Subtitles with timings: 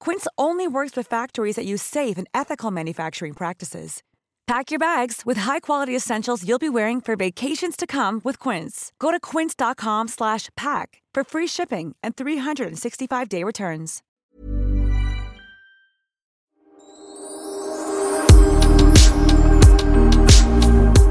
[0.00, 4.02] Quince only works with factories that use safe and ethical manufacturing practices.
[4.46, 8.92] Pack your bags with high-quality essentials you'll be wearing for vacations to come with Quince.
[8.98, 14.02] Go to quince.com/pack for free shipping and 365-day returns.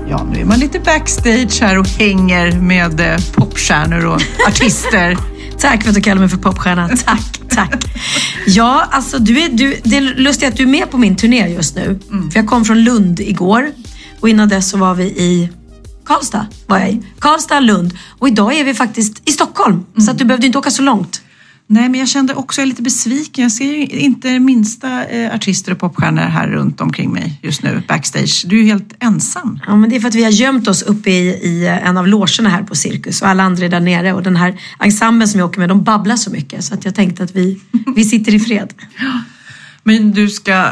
[0.10, 5.37] Ja, nu är man lite backstage här och hänger med eh, popstjärnor och artister.
[5.60, 6.90] Tack för att du kallar mig för popstjärna.
[7.06, 7.84] Tack, tack.
[8.48, 11.48] Ja, alltså du är, du, det är lustigt att du är med på min turné
[11.48, 12.00] just nu.
[12.12, 12.32] Mm.
[12.32, 13.72] För jag kom från Lund igår
[14.20, 15.50] och innan dess så var vi i
[16.06, 16.48] Karlstad.
[16.68, 17.02] Var jag i.
[17.20, 17.98] Karlstad, Lund.
[18.20, 19.86] Och idag är vi faktiskt i Stockholm.
[19.98, 21.22] Så att du behövde inte åka så långt.
[21.70, 23.44] Nej, men jag kände också, jag är lite besviken.
[23.44, 28.46] Jag ser inte minsta eh, artister och popstjärnor här runt omkring mig just nu, backstage.
[28.48, 29.60] Du är ju helt ensam.
[29.68, 32.08] Ja, men det är för att vi har gömt oss uppe i, i en av
[32.08, 34.14] logerna här på Cirkus och alla andra är där nere.
[34.14, 36.64] Och den här ensemblen som jag åker med, de babblar så mycket.
[36.64, 37.60] Så att jag tänkte att vi,
[37.96, 38.74] vi sitter i fred.
[39.84, 40.70] Men du ska eh,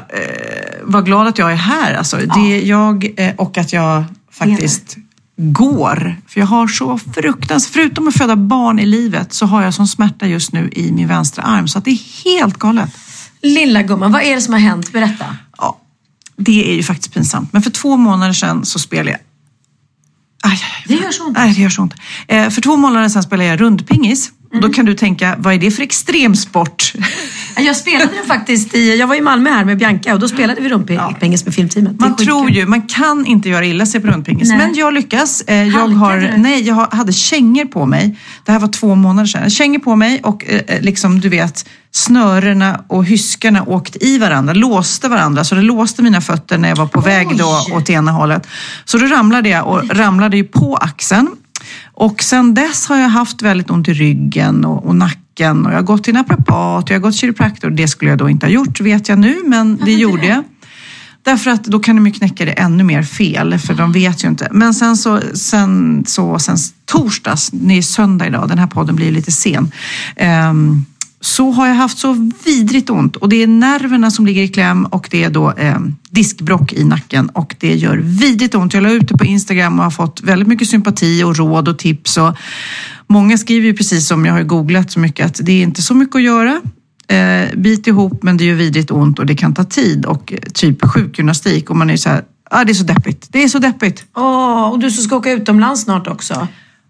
[0.83, 1.93] vara glad att jag är här.
[1.93, 4.97] Alltså, det är jag eh, och att jag faktiskt
[5.37, 6.21] går.
[6.27, 9.87] För jag har så fruktansvärt, förutom att föda barn i livet så har jag sån
[9.87, 12.89] smärta just nu i min vänstra arm så att det är helt galet.
[13.41, 14.91] Lilla gumman, vad är det som har hänt?
[14.93, 15.37] Berätta.
[15.57, 15.79] Ja,
[16.37, 17.53] det är ju faktiskt pinsamt.
[17.53, 19.19] Men för två månader sedan så spelade jag
[20.43, 20.83] Aj, aj, aj.
[20.97, 21.37] Det gör så ont.
[21.37, 21.93] Nej, det gör så ont.
[22.27, 24.31] Eh, för två månader sedan spelade jag rundpingis.
[24.47, 24.67] Och Mm.
[24.69, 26.93] då kan du tänka, vad är det för extremsport?
[27.57, 30.61] Jag spelade den faktiskt i, jag var i Malmö här med Bianca och då spelade
[30.61, 31.99] vi rumpingis med filmteamet.
[31.99, 34.49] Man tror ju, man kan inte göra illa sig på rundpingis.
[34.49, 34.57] Nej.
[34.57, 35.41] Men jag lyckas.
[35.41, 38.17] Eh, Jag, Halkade har, nej, jag hade kängor på mig.
[38.45, 39.49] Det här var två månader sedan.
[39.49, 45.09] Kängor på mig och eh, liksom, du vet, snörena och hyskorna åkte i varandra, låste
[45.09, 45.43] varandra.
[45.43, 47.73] Så det låste mina fötter när jag var på väg då Oj.
[47.73, 48.47] åt ena hållet.
[48.85, 51.27] Så då ramlade jag och ramlade ju på axeln.
[51.93, 55.77] Och sen dess har jag haft väldigt ont i ryggen och, och nacken och jag
[55.77, 57.69] har gått till naprapat och jag har gått kiropraktor.
[57.69, 60.43] Det skulle jag då inte ha gjort vet jag nu, men det gjorde jag.
[61.23, 64.27] Därför att då kan de ju knäcka det ännu mer fel, för de vet ju
[64.27, 64.47] inte.
[64.51, 69.11] Men sen så, sen, så, sen torsdags, det är söndag idag, den här podden blir
[69.11, 69.71] lite sen.
[70.15, 70.85] ehm,
[71.25, 74.85] så har jag haft så vidrigt ont och det är nerverna som ligger i kläm
[74.85, 75.79] och det är då eh,
[76.09, 78.73] diskbrock i nacken och det gör vidrigt ont.
[78.73, 81.79] Jag la ut det på Instagram och har fått väldigt mycket sympati och råd och
[81.79, 82.35] tips och
[83.07, 85.93] många skriver ju precis som jag har googlat så mycket att det är inte så
[85.93, 86.61] mycket att göra.
[87.07, 90.39] Eh, bit ihop men det gör vidrigt ont och det kan ta tid och eh,
[90.53, 93.47] typ sjukgymnastik och man är ju så här, ah, det är så deppigt, det är
[93.47, 94.05] så deppigt.
[94.15, 96.47] Åh, och du som ska åka utomlands snart också.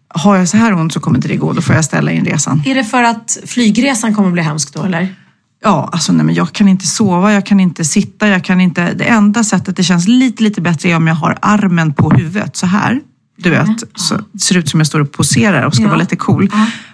[0.07, 2.25] Har jag så här ont så kommer inte det gå, då får jag ställa in
[2.25, 2.63] resan.
[2.65, 5.15] Är det för att flygresan kommer bli hemsk då eller?
[5.63, 8.93] Ja, alltså nej, men jag kan inte sova, jag kan inte sitta, jag kan inte...
[8.93, 12.55] Det enda sättet det känns lite, lite bättre är om jag har armen på huvudet
[12.55, 13.01] så här.
[13.37, 15.89] Du vet, så det ser ut som jag står och poserar och ska Ja.
[15.89, 16.51] vara lite cool.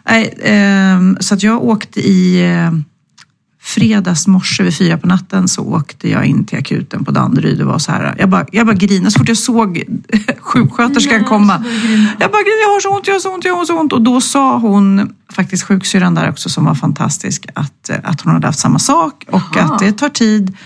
[0.09, 2.72] Nej, ehm, så att jag åkte i eh,
[3.63, 7.57] fredags morse vid fyra på natten så åkte jag in till akuten på Danderyd.
[7.57, 9.84] Det var så här, jag bara, jag bara grinade så fort jag såg
[10.40, 11.63] sjuksköterskan komma.
[12.19, 13.94] Jag bara, jag har så ont, jag har så ont, jag har så ont.
[13.94, 18.47] Och då sa hon, faktiskt sjuksyrran där också som var fantastisk, att, att hon hade
[18.47, 19.63] haft samma sak och Jaha.
[19.73, 20.58] att det tar tid.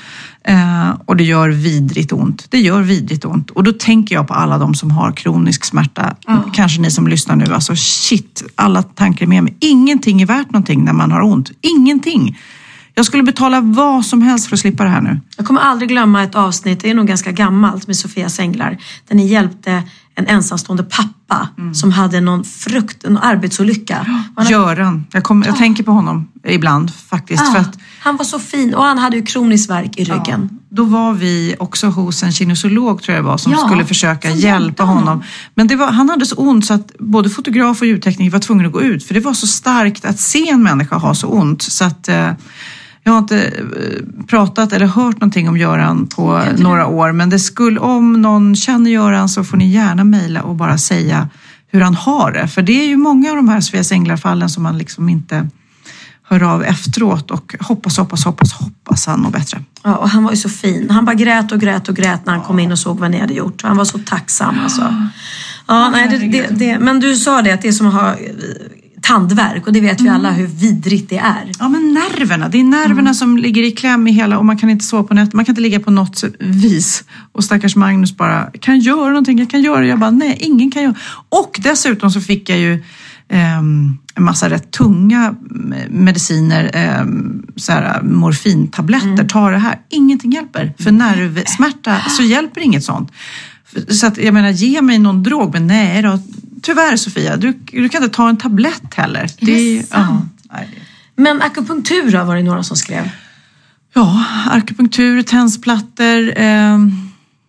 [0.47, 2.45] Eh, och det gör vidrigt ont.
[2.49, 3.49] Det gör vidrigt ont.
[3.51, 6.15] Och då tänker jag på alla de som har kronisk smärta.
[6.53, 7.53] Kanske ni som lyssnar nu.
[7.53, 9.57] Alltså shit, alla tankar är med mig.
[9.59, 11.51] Ingenting är värt någonting när man har ont.
[11.61, 12.37] Ingenting.
[12.93, 15.19] Jag skulle betala vad som helst för att slippa det här nu.
[15.37, 18.77] Jag kommer aldrig glömma ett avsnitt, det är nog ganska gammalt, med Sofias änglar.
[19.07, 19.83] Där ni hjälpte
[20.15, 24.23] en ensamstående pappa som hade någon frukt, en arbetsolycka.
[24.35, 27.51] Hade- Göran, jag, kom, jag tänker på honom ibland faktiskt.
[27.51, 30.49] För ah, att han var så fin och han hade ju kronisk värk i ryggen.
[30.69, 34.29] Då var vi också hos en kinesolog tror jag det var som Ja, skulle försöka
[34.29, 35.03] hjälpa honom.
[35.03, 35.23] honom.
[35.55, 38.71] Men var, han hade så ont så att både fotograf och ljudtekniker var tvungna att
[38.73, 41.61] gå ut för det var så starkt att se en människa ha så ont.
[41.61, 42.31] Så att, eh,
[43.03, 47.39] jag har inte eh, pratat eller hört någonting om Göran på några år men det
[47.39, 51.29] skulle, om någon känner Göran så får ni gärna mejla och bara säga
[51.71, 52.47] hur han har det.
[52.47, 55.49] För det är ju många av de här Sveas Änglar-fallen som man liksom inte
[56.27, 59.61] hör av efteråt och hoppas, hoppas, hoppas, hoppas han mår bättre.
[59.83, 60.89] Ja, och han var ju så fin.
[60.89, 63.17] Han bara grät och grät och grät när han kom in och såg vad ni
[63.19, 63.61] hade gjort.
[63.63, 64.95] Han var så tacksam alltså.
[65.67, 68.09] Ja, nej, det, det, det, men du sa det att det är som att ha
[68.09, 68.15] eh,
[69.01, 71.51] tandvärk och det vet vi alla hur vidrigt det är.
[71.59, 72.49] Ja, men nerverna.
[72.49, 73.13] Det är nerverna Mm.
[73.13, 75.33] som ligger i kläm i hela och man kan inte sova på nätet.
[75.33, 77.03] Man kan inte ligga på något vis.
[77.31, 79.39] Och stackars Magnus bara, kan jag göra någonting?
[79.39, 79.87] Jag kan göra det.
[79.87, 80.95] Jag bara, nej, ingen kan göra.
[81.29, 82.83] Och dessutom så fick jag ju
[83.29, 85.35] en massa rätt tunga
[85.89, 89.07] mediciner, ehm, så här, morfintabletter.
[89.07, 89.27] Mm.
[89.27, 89.79] Ta det här.
[89.89, 90.73] Ingenting hjälper.
[90.79, 93.11] För nervsmärta så hjälper inget sånt.
[93.89, 96.19] Så att jag menar, ge mig någon drog, men nej då.
[96.61, 99.27] Tyvärr Sofia, du, du kan inte ta en tablett heller.
[99.39, 100.31] det sant?
[100.49, 103.09] Ja, det- Men akupunktur då, var det några som skrev.
[103.93, 106.33] Ja, akupunktur, tensplattor.
[106.35, 107.04] ehm,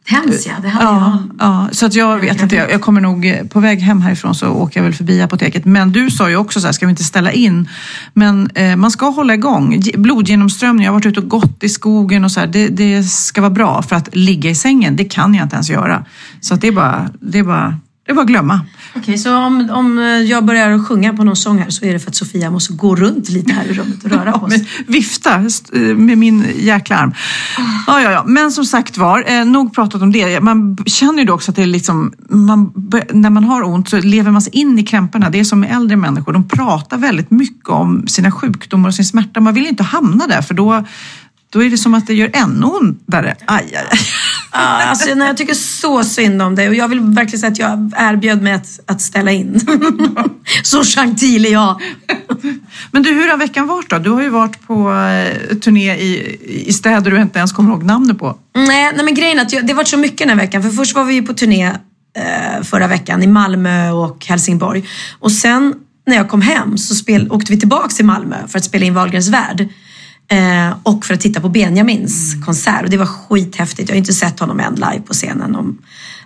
[0.08, 1.48] Tens ja, det hade ja, jag.
[1.48, 2.56] ja, så att jag vet inte.
[2.56, 5.64] Jag, jag kommer nog, eh, på väg hem härifrån så åker jag väl förbi apoteket.
[5.64, 7.68] Men du sa ju också så här, ska vi inte ställa in?
[8.12, 9.74] Men eh, man ska hålla igång.
[9.74, 12.46] Ge- Blodgenomströmning, jag har varit ute och gått i skogen och så här.
[12.46, 15.70] Det, det ska vara bra för att ligga i sängen, det kan jag inte ens
[15.70, 16.04] göra.
[16.40, 18.60] Så att det är bara, det är bara, det är bara glömma.
[18.96, 22.10] Okej, så om, om jag börjar sjunga på någon sång här så är det för
[22.10, 24.68] att Sofia måste gå runt lite här i rummet och röra på sig.
[24.86, 25.34] vifta
[25.72, 27.14] eh, med min jäkla arm.
[27.86, 28.24] Ja, ja, ja.
[28.26, 30.40] Men som sagt var, eh, nog pratat om det.
[30.40, 32.72] Man känner ju då också att det är liksom, man,
[33.12, 35.30] när man har ont så lever man sig in i krämporna.
[35.30, 36.32] Det är som med äldre människor.
[36.32, 39.40] De pratar väldigt mycket om sina sjukdomar och sin smärta.
[39.40, 40.84] Man vill inte hamna där för då,
[41.50, 43.34] då är det som att det gör ännu ondare.
[43.46, 43.98] Aj, aj, aj.
[44.52, 47.58] Ja, alltså, nej, jag tycker så synd om dig och jag vill verkligen säga att
[47.58, 49.60] jag erbjöd mig att, att ställa in.
[50.62, 51.82] så gentil är jag.
[52.90, 53.98] Men du, hur har veckan varit då?
[53.98, 57.82] Du har ju varit på eh, turné i, i städer du inte ens kommer ihåg
[57.82, 58.38] namnet på.
[58.54, 60.62] Nej, nej men grejen är att jag, det har varit så mycket den här veckan.
[60.62, 61.66] För först var vi ju på turné
[62.16, 64.88] eh, förra veckan i Malmö och Helsingborg.
[65.18, 65.74] Och sen
[66.06, 68.94] när jag kom hem så spel, åkte vi tillbaks till Malmö för att spela in
[68.94, 69.68] Wahlgrens värld.
[70.28, 72.82] Eh, och för att titta på Benjamins konsert.
[72.84, 73.88] Och det var skithäftigt.
[73.88, 75.56] Jag har inte sett honom än live på scenen.
[75.56, 75.78] Om,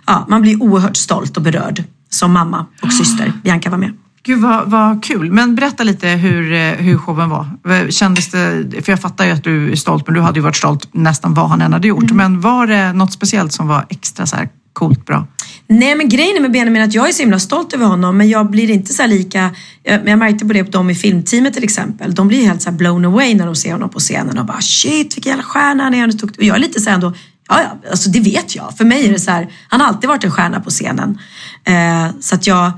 [0.05, 3.33] ja, man blir oerhört stolt och berörd som mamma och syster.
[3.43, 3.93] Bianca var med.
[4.23, 5.31] Gud vad, vad kul.
[5.31, 7.91] Men berätta lite hur, eh, hur showen var.
[7.91, 10.55] Kändes det, för jag fattar ju att du är stolt, men du hade ju varit
[10.55, 12.11] stolt nästan vad han än hade gjort.
[12.11, 15.27] Men var det något speciellt som var extra så här coolt bra?
[15.67, 18.29] Nej men grejen med Benjamin är att jag är så himla stolt över honom men
[18.29, 21.53] jag blir inte så här lika, jag, jag märkte på det på dem i filmteamet
[21.53, 22.15] till exempel.
[22.15, 24.61] De blir helt så här blown away när de ser honom på scenen och bara
[24.61, 26.23] shit vilken jävla stjärna han är.
[26.23, 27.13] Och jag är lite så här ändå,
[27.49, 28.77] ja ja, alltså det vet jag.
[28.77, 31.19] För mig är det så här, han har alltid varit en stjärna på scenen.
[31.63, 32.71] Eh, så att jag,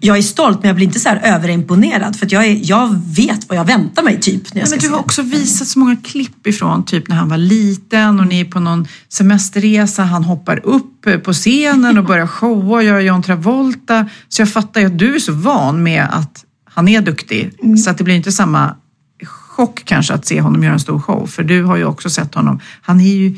[0.00, 3.48] jag är stolt men jag blir inte så här överimponerad för jag, är, jag vet
[3.48, 6.46] vad jag väntar mig typ när jag Men du har också visat så många klipp
[6.46, 10.02] ifrån typ när han var liten och ni är på någon semesterresa.
[10.02, 14.08] Han hoppar upp på scenen och börjar showa och göra John Travolta.
[14.28, 17.52] Så jag fattar ju att du är så van med att han är duktig.
[17.84, 18.76] Så att det blir inte samma
[19.24, 21.26] chock kanske att se honom göra en stor show.
[21.26, 22.60] För du har ju också sett honom.
[22.82, 23.36] Han är ju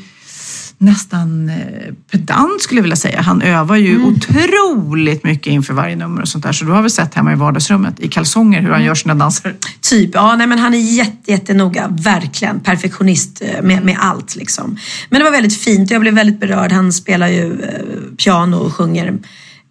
[0.81, 3.21] nästan eh, pedant skulle jag vilja säga.
[3.21, 6.51] Han övar ju otroligt mycket inför varje nummer och sånt där.
[6.51, 9.55] Så du har väl sett hemma i vardagsrummet i kalsonger hur han gör sina danser.
[9.81, 14.77] Typ, ja nej men han är jätte, jättenoga, verkligen perfektionist eh, med, med allt liksom.
[15.09, 16.71] Men det var väldigt fint och jag blev väldigt berörd.
[16.71, 19.19] Han spelar ju eh, piano och sjunger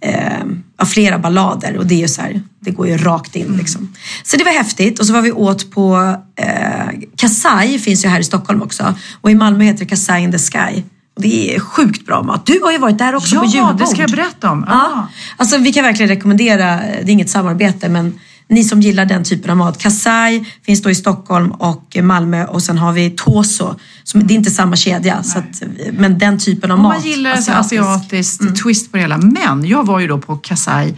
[0.01, 3.95] eh, flera ballader och det är ju så här, det går ju rakt in liksom.
[4.25, 8.21] Så det var häftigt och så var vi åt på eh, Kasai finns ju här
[8.21, 10.83] i Stockholm också och i Malmö heter det Kasai in the Sky.
[11.19, 12.47] Och det är sjukt bra mat.
[12.47, 13.79] Du har ju varit där också på Ja, julbord.
[13.79, 14.65] det ska jag berätta om.
[14.69, 15.09] Ja.
[15.37, 19.51] Alltså, vi kan verkligen rekommendera, det är inget samarbete, men ni som gillar den typen
[19.51, 19.79] av mat.
[19.79, 23.75] Kasai finns då i Stockholm och Malmö och sen har vi Toso.
[24.05, 26.95] Som, det är inte samma kedja, att, men den typen av Om mat.
[26.99, 27.83] man gillar asiatisk.
[27.83, 29.19] asiatiskt twist på det hela.
[29.19, 30.95] Men jag var ju då på Kasai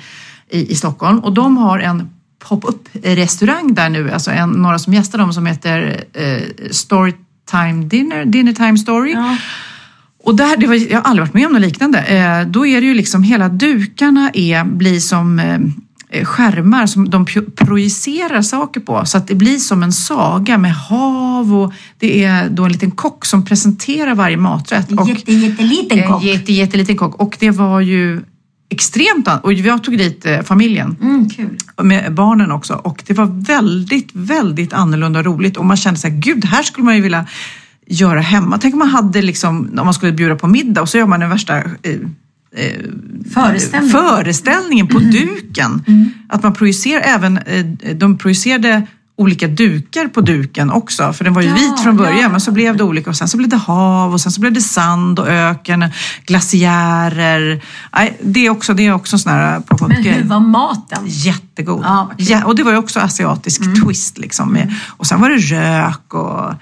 [0.50, 2.08] i, i Stockholm och de har en
[2.48, 8.24] pop-up restaurang där nu, alltså en, några som gästar dem som heter eh, Storytime Dinner,
[8.24, 9.12] Dinner Time Story.
[9.12, 9.36] Ja.
[10.24, 11.98] Och där, det var, jag har aldrig varit med om något liknande.
[12.00, 17.24] Eh, då är det ju liksom hela dukarna är, blir som eh, skärmar som de
[17.26, 19.04] pro- projicerar saker på.
[19.06, 22.90] Så att det blir som en saga med hav och det är då en liten
[22.90, 24.92] kock som presenterar varje maträtt.
[24.92, 26.22] Och, Jätte, jätteliten kock.
[26.22, 27.14] en jätte, jätteliten kock.
[27.14, 28.20] Och det var ju
[28.72, 31.28] extremt Och jag tog dit eh, familjen Mm,
[31.82, 36.08] med barnen också och det var väldigt, väldigt annorlunda och roligt och man kände så
[36.08, 37.26] här, gud, här skulle man ju vilja
[37.90, 38.59] göra hemma.
[38.59, 41.20] Tänk om man hade liksom, om man skulle bjuda på middag och så gör man
[41.20, 41.64] den värsta eh,
[42.56, 42.80] eh,
[43.35, 43.90] Föreställning.
[43.90, 45.85] föreställningen på duken.
[46.28, 47.66] Att man projicerar även, eh,
[47.97, 51.12] de projicerade olika dukar på duken också.
[51.12, 52.28] För den var ju Ja, vit från början ja.
[52.28, 54.52] men så blev det olika och sen så blev det hav och sen så blev
[54.52, 55.85] det sand och öken,
[56.26, 57.62] glaciärer.
[57.94, 60.99] Nej, det är också, det är också sån här pop Men hur var maten?
[61.06, 61.80] Jättegod.
[61.85, 62.26] Ja, kul.
[62.30, 64.59] ja, och det var ju också asiatisk twist liksom.
[64.97, 66.54] Och sen var det rök och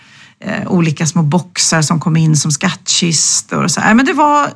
[0.45, 3.81] eh, olika små boxar som kom in som skattkistor och så.
[3.81, 4.51] Nej, men det var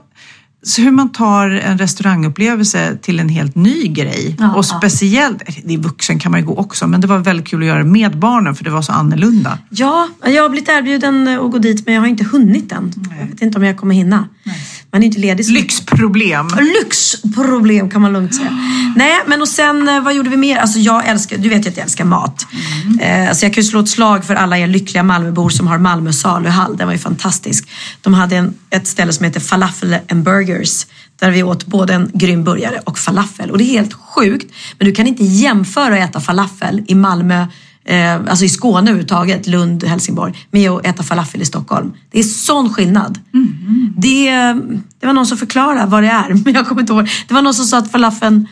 [0.64, 4.36] så hur man tar en restaurangupplevelse till en helt ny grej.
[4.38, 7.46] Ja, och speciellt, det är vuxen kan man ju gå också, men det var väldigt
[7.46, 9.58] kul att göra med barnen för det var så annorlunda.
[9.70, 12.92] Ja, jag har blivit erbjuden att gå dit men jag har inte hunnit än.
[13.20, 14.28] Jag vet inte om jag kommer hinna.
[14.92, 15.52] Man är inte ledig så.
[15.52, 16.48] Lyxproblem.
[16.80, 18.50] Lyxproblem kan man lugnt säga.
[18.96, 20.56] Nej, men och sen eh, vad gjorde vi mer?
[20.56, 22.46] Alltså jag älskar, du vet ju att jag älskar mat.
[23.00, 25.78] Eh, alltså jag kan ju slå ett slag för alla er lyckliga Malmöbor som har
[25.78, 26.76] Malmö saluhall.
[26.76, 27.68] Den var ju fantastisk.
[28.00, 30.86] De hade en, ett ställe som heter Falafel and Burgers.
[31.20, 33.50] Där vi åt både en grym burgare och falafel.
[33.50, 34.54] Och det är helt sjukt.
[34.78, 37.46] Men du kan inte jämföra att äta falafel i Malmö
[37.84, 41.92] Eh, alltså i Skåne överhuvudtaget, Lund, Helsingborg, med att äta falafel i Stockholm.
[42.10, 43.18] Det är sån skillnad.
[43.96, 44.30] Det,
[45.00, 47.10] det var någon som förklarade vad det är, men jag kommer inte ihåg.
[47.28, 48.48] Det var någon som sa att falafeln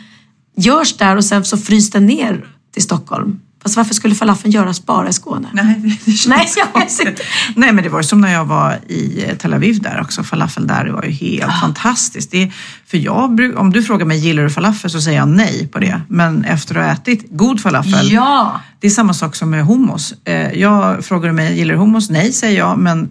[0.57, 3.41] görs där och sen så frys den ner till Stockholm.
[3.63, 5.49] Fast varför skulle falafeln göras bara i Skåne?
[5.53, 7.17] Nej, det, känns Nej.
[7.57, 10.23] Nej, men det var ju som när jag var i Tel Aviv där också.
[10.23, 11.61] Falafel där var ju helt Ah.
[11.61, 12.31] fantastiskt.
[12.31, 12.53] Det, är-
[12.87, 14.91] för jag, om du frågar mig, gillar du falafel?
[14.91, 16.01] Så säger jag nej på det.
[16.09, 18.61] Men efter att ha ätit god falafel, Ja!
[18.81, 20.15] det är samma sak som med hummus.
[20.25, 22.11] Eh, Jag frågar du mig, gillar du hummus?
[22.11, 22.79] Nej, säger jag.
[22.79, 23.11] Men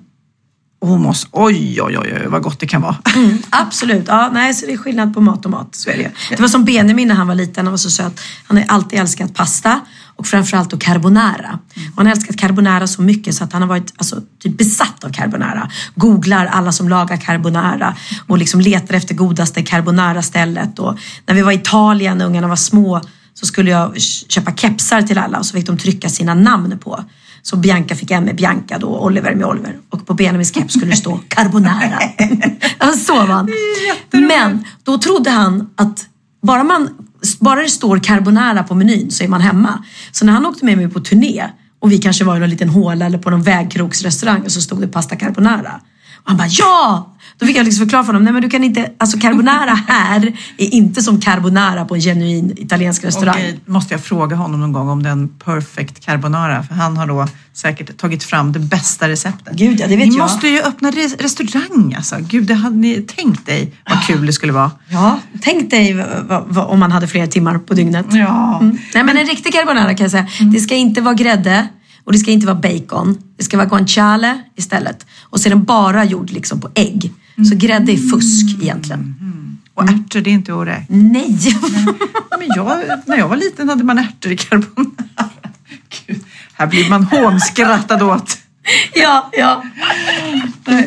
[0.85, 2.95] hummus, oj, oj, oj, oj vad gott det kan vara.
[3.49, 4.05] Absolut.
[4.07, 5.75] Ja, nej, så det är skillnad på mat och mat.
[5.75, 6.11] Så är det.
[6.29, 7.65] det var som Benjamin när han var liten.
[7.65, 8.19] Han var så söt.
[8.47, 9.79] Han har alltid älskat pasta
[10.19, 11.59] och framförallt då carbonara.
[11.95, 15.09] Och han älskat carbonara så mycket så att han har varit alltså, typ besatt av
[15.09, 15.71] carbonara.
[15.95, 17.95] Googlar alla som lagar carbonara
[18.27, 20.79] och liksom letar efter godaste carbonara-stället.
[20.79, 23.01] Och när vi var i Italien när ungarna var små
[23.33, 27.03] så skulle jag köpa kepsar till alla och så fick de trycka sina namn på.
[27.41, 29.77] Så Bianca fick en med Bianca då, och Oliver med Oliver.
[29.89, 31.99] Och på Benjamins keps skulle det stå carbonara.
[32.97, 33.49] Så var han.
[34.11, 36.05] Men då trodde han att
[36.41, 36.89] bara, man,
[37.39, 39.83] bara det står carbonara på menyn så är man hemma.
[40.11, 41.43] Så när han åkte med mig på turné
[41.79, 44.81] och vi kanske var i någon liten håla eller på någon vägkrogsrestaurang och så stod
[44.81, 45.81] det pasta carbonara.
[46.23, 47.15] Han bara ja!
[47.37, 50.33] Då fick jag liksom förklara för honom, nej men du kan inte, alltså carbonara här
[50.57, 53.35] är inte som carbonara på en genuin italiensk restaurang.
[53.35, 56.63] Okej, måste jag fråga honom någon gång om den perfect carbonara.
[56.63, 59.53] För han har då säkert tagit fram det bästa receptet.
[59.53, 60.23] Gud, ja, det vet ni jag.
[60.23, 62.15] måste ju öppna re- restaurang alltså.
[62.19, 64.71] Gud, det hade ni tänkt dig vad kul det skulle vara.
[64.89, 66.05] Ja, tänk dig
[66.55, 68.05] om man hade fler timmar på dygnet.
[68.11, 68.59] Ja.
[68.61, 68.77] Mm.
[68.93, 70.27] Nej men en riktig carbonara kan jag säga.
[70.53, 71.67] Det ska inte vara grädde
[72.03, 73.17] och det ska inte vara bacon.
[73.37, 75.05] Det ska vara guanciale istället.
[75.21, 77.13] Och så är den bara gjord liksom på ägg.
[77.49, 79.15] Så grädde är fusk egentligen.
[79.73, 80.85] Och ärtor, det är inte räkna.
[80.89, 81.37] Nej!
[82.39, 84.89] Men jag, när jag var liten hade man ärtor i carbonara.
[86.07, 88.37] Gud, här blir man hånskrattad åt.
[88.93, 89.63] ja, ja.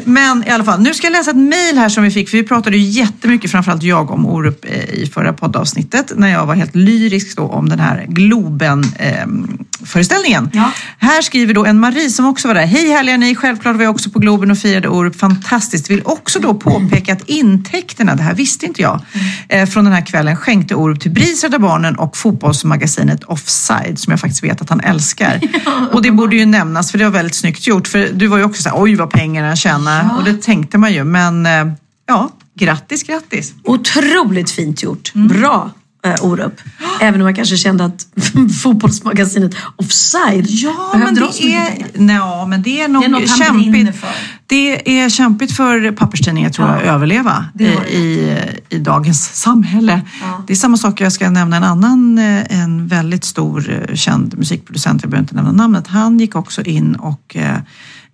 [0.04, 2.36] Men i alla fall, nu ska jag läsa ett mejl här som vi fick, för
[2.36, 6.54] vi pratade ju jättemycket, framförallt jag, om Orup eh, i förra poddavsnittet, när jag var
[6.54, 10.50] helt lyrisk då om den här Globen-föreställningen.
[10.52, 10.72] Ja.
[10.98, 12.66] Här skriver då en Marie som också var där.
[12.66, 15.90] Hej härliga ni, självklart var jag också på Globen och firade Orup fantastiskt.
[15.90, 19.00] Vill också då påpeka att intäkterna, det här visste inte jag,
[19.48, 24.10] eh, från den här kvällen skänkte Orup till BRIS, Rädda Barnen och fotbollsmagasinet Offside, som
[24.10, 25.40] jag faktiskt vet att han älskar.
[25.92, 27.88] Och det borde ju nämnas, för det var väldigt snyggt gjort.
[27.88, 30.16] För du var ju också så här, oj vad pengarna tjänar.
[30.18, 31.72] Och det tänkte man ju, men eh,
[32.06, 33.54] ja, grattis, grattis.
[33.64, 35.12] Otroligt fint gjort.
[35.14, 35.70] Bra
[36.06, 36.60] eh, Orup.
[37.00, 38.06] Även om jag kanske kände att
[38.62, 43.28] fotbollsmagasinet Offside Ja, men de det är, nej, men det är nog Det är något
[43.28, 43.96] han kämpigt.
[43.96, 44.08] för.
[44.46, 47.64] Det är kämpigt för papperstidningar tror jag att överleva i,
[47.96, 50.02] i, i dagens samhälle.
[50.22, 50.44] Ja.
[50.46, 54.38] Det är samma sak, jag ska nämna en annan, eh, en väldigt stor eh, känd
[54.38, 55.86] musikproducent, jag behöver inte nämna namnet.
[55.86, 57.56] Han gick också in och eh,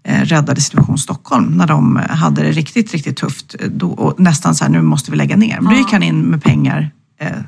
[0.05, 3.55] räddade Situation Stockholm när de hade det riktigt, riktigt tufft.
[3.71, 5.61] Då, och nästan så här, nu måste vi lägga ner.
[5.61, 6.91] Men då gick han in med pengar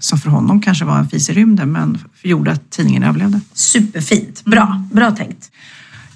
[0.01, 3.41] som för honom kanske var en fis i rymden men gjorde att tidningen överlevde.
[3.53, 4.45] Superfint.
[4.45, 4.85] Bra.
[4.93, 5.51] Bra tänkt.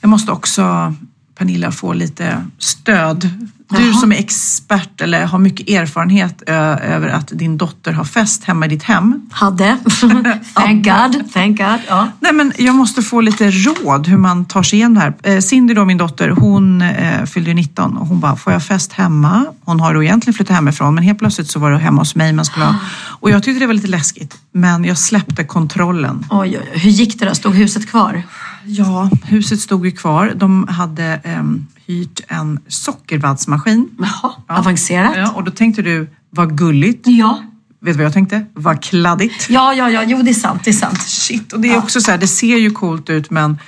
[0.00, 0.94] Jag måste också,
[1.34, 3.28] Pernilla, få lite stöd.
[3.76, 4.00] Du Jaha.
[4.00, 8.68] som är expert eller har mycket erfarenhet över att din dotter har fest hemma i
[8.68, 9.20] ditt hem.
[9.32, 9.76] Hade.
[10.54, 11.32] Thank God.
[11.32, 11.78] Thank God.
[11.88, 12.08] Ja.
[12.20, 15.14] Nej, men jag måste få lite råd hur man tar sig igenom det här.
[15.22, 18.62] Eh, Cindy då, min dotter, hon eh, fyllde ju 19 och hon bara, får jag
[18.62, 19.46] fest hemma?
[19.64, 22.32] Hon har då egentligen flyttat hemifrån men helt plötsligt så var det hemma hos mig
[22.32, 22.74] man skulle ha.
[23.20, 26.26] Och jag tyckte det var lite läskigt men jag släppte kontrollen.
[26.30, 26.80] Oj, oj, oj.
[26.80, 27.34] Hur gick det då?
[27.34, 28.22] Stod huset kvar?
[28.66, 30.32] Ja, huset stod ju kvar.
[30.36, 33.88] De hade ehm, hyrt en sockervaddsmaskin.
[33.98, 34.32] Jaha.
[34.48, 35.16] Avancerat?
[35.16, 37.06] Ja, och då tänkte du, vad gulligt.
[37.06, 37.42] Ja.
[37.80, 38.46] vet du vad jag tänkte?
[38.54, 39.50] Vad kladdigt.
[39.50, 41.02] Ja, ja, ja, jo det är sant, det är sant.
[41.02, 43.58] Shit, och det är också så här, det ser ju coolt ut men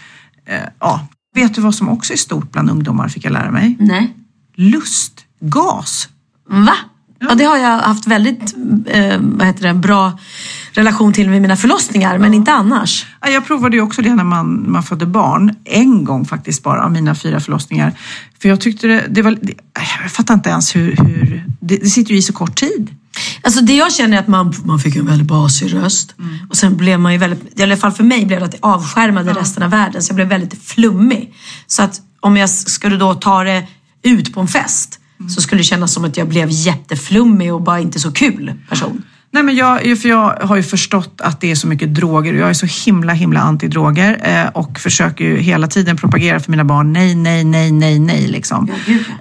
[0.47, 1.09] eh, ja.
[1.35, 3.77] Vet du vad som också är stort bland ungdomar fick jag lära mig?
[3.79, 4.17] Nej.
[4.55, 6.09] Lustgas.
[6.49, 6.77] Va?
[7.19, 8.55] Ja, det har jag haft väldigt
[8.87, 10.19] eh, vad heter det, bra
[10.77, 13.07] relation till med mina förlossningar, men inte annars.
[13.21, 15.55] Ja, Jag provade ju också det när man, man födde barn.
[15.65, 17.93] En gång faktiskt bara av mina fyra förlossningar.
[18.39, 19.39] För jag tyckte det, det var...
[19.43, 19.55] Det,
[20.03, 20.97] jag fattar inte ens hur...
[20.97, 22.95] hur det, det sitter ju i så kort tid.
[23.43, 26.15] Alltså det jag känner är att man, man fick en väldigt basig röst.
[26.49, 28.59] Och sen blev man ju väldigt, i alla fall för mig blev det att det
[28.63, 30.03] avskärmade resten av världen.
[30.03, 31.35] Så jag blev väldigt flummig.
[31.67, 33.67] Så att om jag skulle då ta det
[34.03, 35.01] ut på en fest
[35.35, 39.03] så skulle det kännas som att jag blev jätteflummig och bara inte så kul person.
[39.31, 42.39] Nej, men jag, för jag har ju förstått att det är så mycket droger och
[42.41, 46.65] jag är så himla himla antidroger eh, och försöker ju hela tiden propagera för mina
[46.65, 48.71] barn nej, nej, nej, nej, nej liksom.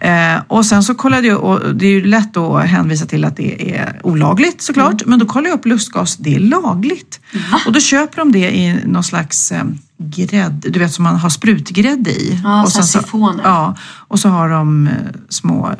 [0.01, 3.37] Eh, och sen så kollade jag och det är ju lätt att hänvisa till att
[3.37, 7.19] det är olagligt såklart, men då kollade jag upp lustgas, det är lagligt.
[7.65, 9.63] Och då köper de det i någon slags eh,
[9.97, 12.41] grädde, du vet som man har sprutgrädde i.
[12.43, 13.43] Ja, och så sen sifoner.
[13.43, 14.93] Ja, och så har de eh,
[15.29, 15.71] små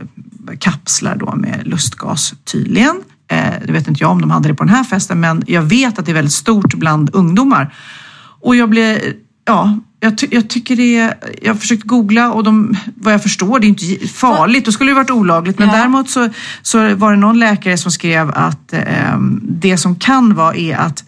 [0.60, 3.02] kapslar då med lustgas tydligen.
[3.28, 5.62] Eh, det vet inte jag om de hade det på den här festen men jag
[5.62, 7.74] vet att det är väldigt stort bland ungdomar.
[8.42, 9.00] Och jag blev,
[9.46, 13.24] ja, jag, ty jag tycker det är, jag har försökt googla och de, vad jag
[13.24, 15.60] förstår, det är inte farligt, då skulle det varit olagligt.
[15.60, 15.76] Men Ja.
[15.76, 16.30] däremot så,
[16.62, 21.04] så var det någon läkare som skrev att eh, det som kan vara är att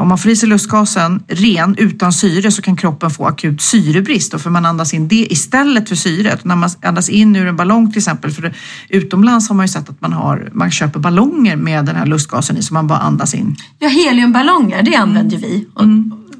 [0.00, 4.32] om man får i sig lustgasen ren utan syre så kan kroppen få akut syrebrist
[4.32, 6.44] då, för man andas in det istället för syret.
[6.44, 8.54] När man andas in ur en ballong till exempel, för
[8.88, 12.56] utomlands har man ju sett att man, har, man köper ballonger med den här lustgasen
[12.56, 13.56] i som man bara andas in.
[13.78, 15.66] Ja, heliumballonger, det använder vi.
[15.74, 15.84] Och,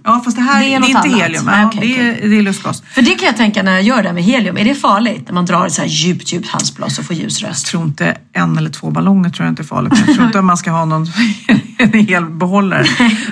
[0.08, 1.20] Ja fast det här Det är det är, inte annat.
[1.22, 1.80] helium, ja, okej,
[2.20, 2.82] det, är, det är lustgas.
[2.92, 4.56] För det kan jag tänka när jag gör det med helium.
[4.58, 7.42] Är det farligt när man drar ett så här djupt, djupt halsblås och får ljus
[7.42, 7.66] Jag röst?
[7.66, 9.92] tror inte en eller två ballonger tror jag inte är farligt.
[9.92, 11.06] Men jag tror inte att man ska ha någon
[11.78, 12.86] en hel behållare.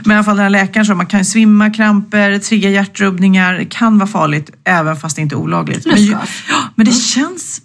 [0.04, 3.54] Men i alla fall den här läkaren sa man kan svimma, kramper, trigga hjärtrubbningar.
[3.54, 5.86] Det kan vara farligt även fast det inte är olagligt.
[5.86, 6.30] Men, Lustgas?
[6.48, 7.60] ja, men det känns...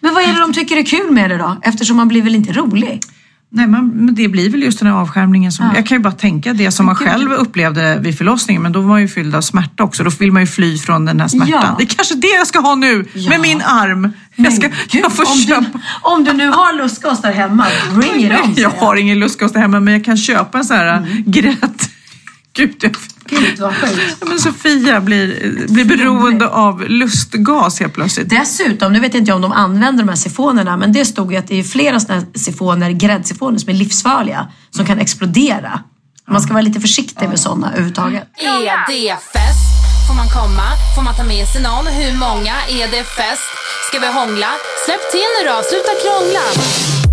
[0.00, 1.56] Men vad är det de tycker är kul med det då?
[1.62, 3.00] Eftersom man blir väl inte rolig?
[3.50, 5.52] Nej, men det blir väl just den här avskärmningen.
[5.52, 8.62] Som, Jag kan ju bara tänka det som man själv upplevde vid förlossningen.
[8.62, 10.04] Men då var man ju fylld av smärta också.
[10.04, 11.60] Då vill man ju fly från den här smärtan.
[11.62, 11.74] Ja.
[11.78, 13.30] Det är kanske det jag ska ha nu Ja.
[13.30, 14.12] med min arm.
[14.36, 15.60] Jag, ska, Gud, jag får om, köpa...
[15.60, 18.54] du, om du nu har lustgas där hemma, bring it on.
[18.56, 21.22] Jag har ingen lustgas där hemma men jag kan köpa en sån här Mm.
[21.26, 21.80] grädd.
[22.58, 22.96] Gud, jag...
[23.24, 24.22] Gud vad sjukt.
[24.26, 28.28] Men Sofia blir, blir beroende av lustgas helt plötsligt.
[28.30, 31.38] Dessutom, nu vet jag inte om de använder de här sifonerna, men det stod ju
[31.38, 35.80] att det är flera sådana här sifoner, gräddsifoner, som är livsfarliga, som kan explodera.
[36.30, 38.22] Man ska vara lite försiktig med sådana överhuvudtaget.
[38.36, 39.68] Är det fest?
[40.08, 40.66] Får man komma?
[40.96, 41.86] Får man ta med sig någon?
[41.86, 42.54] Hur många?
[42.68, 43.48] Är det fest?
[43.88, 44.50] Ska vi hångla?
[44.84, 47.07] Släpp till nu då, sluta krångla!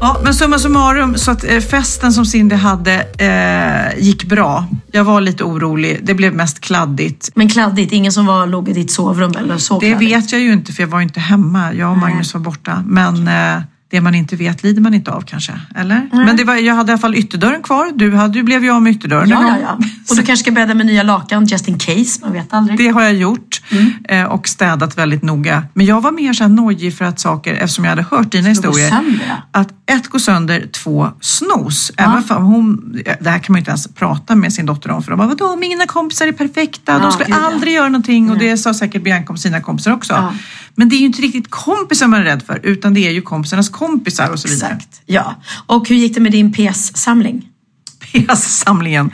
[0.00, 4.66] Ja, men summa summarum, så att eh, festen som Cindy hade eh, gick bra.
[4.92, 6.00] Jag var lite orolig.
[6.02, 7.30] Det blev mest kladdigt.
[7.34, 10.10] Men kladdigt, ingen som var, låg i ditt sovrum eller så Det kladdigt.
[10.12, 11.72] vet jag ju inte för jag var inte hemma.
[11.74, 12.84] Jag och Magnus var borta.
[12.86, 15.52] Men eh, det man inte vet lider man inte av kanske.
[15.76, 16.08] Eller?
[16.12, 17.92] Men det var, jag hade i alla fall ytterdörren kvar.
[17.94, 19.32] Du, hade, du blev ju av med ytterdörren.
[19.32, 19.86] en Ja, ja, ja.
[20.10, 22.78] Och du kanske ska bädda med nya lakan just in case, man vet aldrig.
[22.78, 23.60] Det har jag gjort
[24.08, 25.64] eh, och städat väldigt noga.
[25.74, 28.48] Men jag var mer så här nojig för att saker, eftersom jag hade hört dina
[28.48, 31.92] historier, sönder, att ett går sönder, två snos.
[31.96, 35.02] Även för hon, det här kan man ju inte ens prata med sin dotter om
[35.02, 37.46] för de bara, vadå, mina kompisar är perfekta, Ja, de skulle ja.
[37.46, 40.34] aldrig göra någonting och det sa säkert Bianca om sina kompisar också.
[40.74, 43.22] Men det är ju inte riktigt kompisar man är rädd för utan det är ju
[43.22, 44.72] kompisarnas kompisar och så vidare.
[44.72, 45.00] Exakt.
[45.06, 45.34] Ja.
[45.66, 47.48] Och hur gick det med din PS-samling?
[48.00, 49.10] PS-samlingen,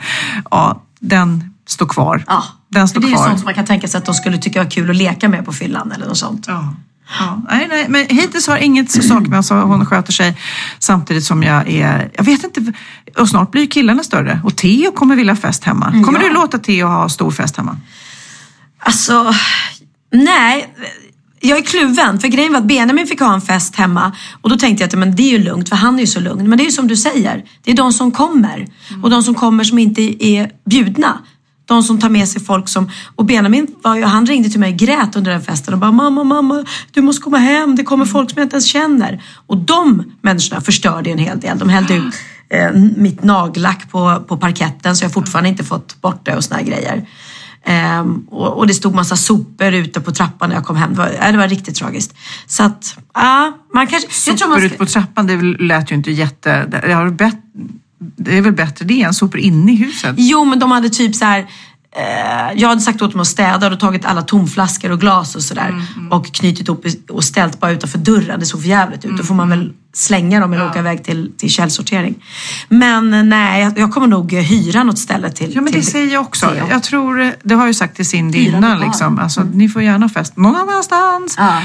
[0.51, 2.23] ja den står kvar.
[2.27, 2.43] Ja.
[2.69, 4.63] Den står det är ju sånt som man kan tänka sig att de skulle tycka
[4.63, 6.45] var kul att leka med på fyllan eller något sånt.
[6.47, 6.73] Ja.
[7.19, 10.37] Ja, nej, nej, men hittills har inget sak med så hon sköter sig
[10.79, 12.73] samtidigt som jag är, jag vet inte,
[13.17, 15.91] och snart blir killarna större och Theo kommer vilja ha fest hemma.
[15.91, 16.27] Kommer Ja.
[16.27, 17.77] du låta Theo ha stor fest hemma?
[18.79, 19.33] Alltså,
[20.11, 20.73] nej.
[21.39, 24.57] Jag är kluven, för grejen var att Benjamin fick ha en fest hemma och då
[24.57, 26.49] tänkte jag att men det är ju lugnt för han är ju så lugn.
[26.49, 28.67] Men det är ju som du säger, det är de som kommer
[29.03, 31.19] och de som kommer som inte är bjudna.
[31.65, 34.71] De som tar med sig folk som, och Benjamin var ju, han ringde till mig
[34.71, 38.05] och grät under den festen och bara mamma, mamma, du måste komma hem, det kommer
[38.05, 39.23] folk som jag inte ens känner.
[39.47, 41.59] Och de människorna förstörde en hel del.
[41.59, 42.13] De hällde ut
[42.49, 46.59] eh, mitt nagellack på, på parketten så jag fortfarande inte fått bort det och såna
[46.59, 47.07] här grejer.
[47.63, 50.93] Ehm, och, och det stod massa sopor ute på trappan när jag kom hem.
[50.93, 52.15] Det var, ja, det var riktigt tragiskt.
[52.45, 54.07] Så att, ja, man kanske...
[54.29, 56.65] man Sopor ska- ute på trappan, det lät ju inte jätte...
[56.65, 57.37] Det, har bett,
[57.99, 60.15] det är väl bättre det än sopor inne i huset?
[60.17, 61.47] Jo, men de hade typ så här
[62.55, 65.67] jag hade sagt åt dem att städa och tagit alla tomflaskor och glas och sådär
[65.97, 68.39] Mm, och knutit ihop och ställt bara utanför dörren.
[68.39, 69.11] Det såg för jävligt ut.
[69.17, 72.15] Då får Mm, man väl slänga dem eller åka iväg till, till källsortering.
[72.69, 75.91] Men eh, nej, jag, kommer nog eh, hyra något ställe till Ja men det till
[75.91, 76.55] säger jag också.
[76.69, 79.19] Jag tror, eh, det har jag ju sagt till Cindy innan liksom.
[79.19, 81.35] Alltså, ni får gärna fest någon annanstans.
[81.37, 81.61] Ja.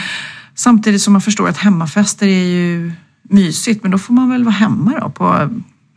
[0.55, 2.93] Samtidigt som man förstår att hemmafester är ju
[3.23, 5.51] mysigt men då får man väl vara hemma då på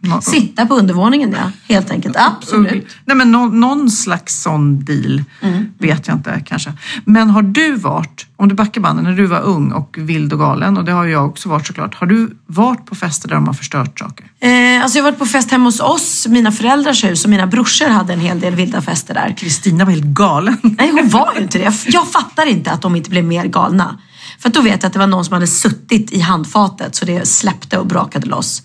[0.10, 2.16] nå- Sitta på undervåningen ja, helt enkelt.
[2.20, 2.88] Absolut.
[3.06, 5.66] Nej men någon, någon slags sån deal Mm.
[5.80, 6.74] vet jag inte kanske.
[7.06, 10.40] Men har du varit, om du backar banden, när du var ung och vild och
[10.40, 11.96] galen och det har jag också varit såklart.
[11.96, 14.26] Har du varit på fester där de har förstört saker?
[14.40, 17.48] Eh, alltså jag har varit på fest hemma hos oss, mina föräldrars hus och mina
[17.48, 19.34] brorsor hade en hel del vilda fester där.
[19.38, 20.58] Kristina var helt galen.
[20.78, 21.64] Nej, hon var ju inte det.
[21.64, 24.00] Jag, jag fattar inte att de inte blev mer galna.
[24.40, 27.28] För då vet jag att det var någon som hade suttit i handfatet så det
[27.28, 28.64] släppte och brakade loss.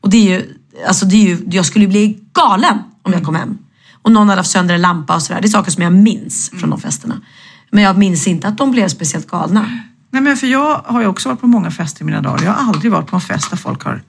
[0.00, 0.44] Och det är ju,
[0.86, 3.58] alltså det är ju, jag skulle bli galen om jag kom hem.
[4.02, 5.40] Och någon hade haft sönder en lampa och sådär.
[5.40, 7.20] Det är saker som jag minns från de festerna.
[7.70, 9.80] Men jag minns inte att de blev speciellt galna.
[10.10, 12.44] Nej men för jag har ju också varit på många fester i mina dagar.
[12.44, 14.02] Jag har aldrig varit på en fest där folk har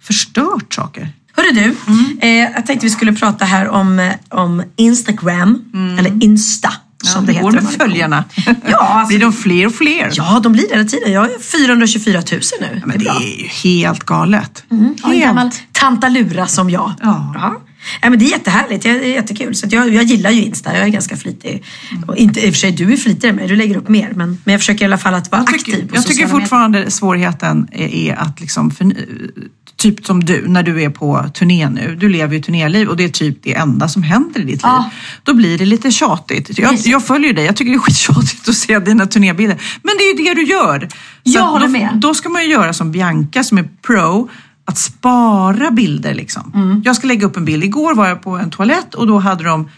[0.00, 1.12] förstört saker.
[1.32, 1.76] Hörru du,
[2.20, 5.64] eh, jag tänkte vi skulle prata här om, eh, om Instagram,
[5.98, 6.72] eller Insta
[7.06, 7.42] som det, det heter.
[7.44, 8.24] går med är följarna.
[8.70, 10.10] Ja, alltså- Blir de fler och fler?
[10.12, 11.12] Ja, de blir det hela tiden.
[11.12, 12.82] Jag är 424 000 nu.
[12.86, 14.64] Men det är ju helt galet.
[14.68, 15.24] Ja, en Helt.
[15.24, 16.92] gammal tantalura som jag.
[17.02, 17.54] Ja.
[18.02, 19.54] Ja, men det är jättehärligt, det är jättekul.
[19.54, 21.64] Så jag, jag gillar ju Insta, jag är ganska flitig.
[22.06, 24.12] Och inte, I och för sig, du är flitigare än mig, du lägger upp mer.
[24.14, 26.26] Men, men jag försöker i alla fall att vara Jag aktiv tycker, på jag tycker
[26.26, 28.92] fortfarande svårigheten är, att liksom, för,
[29.76, 33.04] typ som du, när du är på turné nu, du lever ju turnéliv och det
[33.04, 34.78] är typ det enda som händer i ditt Ja.
[34.78, 35.00] liv.
[35.22, 36.58] Då blir det lite tjatigt.
[36.58, 39.58] Jag, jag följer dig, jag tycker det är skittjatigt att se dina turnébilder.
[39.82, 40.88] Men det är ju det du gör.
[41.22, 41.90] Jag att håller då, med.
[41.94, 44.30] Då ska man ju göra som Bianca som är pro,
[44.66, 46.52] att spara bilder liksom.
[46.54, 46.82] Mm.
[46.84, 47.64] Jag ska lägga upp en bild.
[47.64, 49.68] Igår var jag på en toalett och då hade de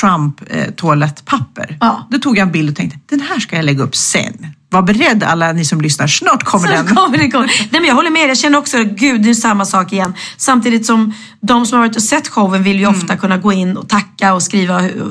[0.00, 1.76] Trump eh, toalettpapper.
[1.80, 2.08] Ja.
[2.10, 4.46] Då tog jag en bild och tänkte, den här ska jag lägga upp sen.
[4.76, 6.94] Var beredd alla ni som lyssnar, snart kommer Så den.
[6.96, 7.46] kommer det, kommer.
[7.46, 10.14] Nej, men jag håller med, jag känner också, gud det är samma sak igen.
[10.36, 12.96] Samtidigt som de som har varit och sett showen vill ju Mm.
[12.98, 15.04] ofta kunna gå in och tacka och skriva hur,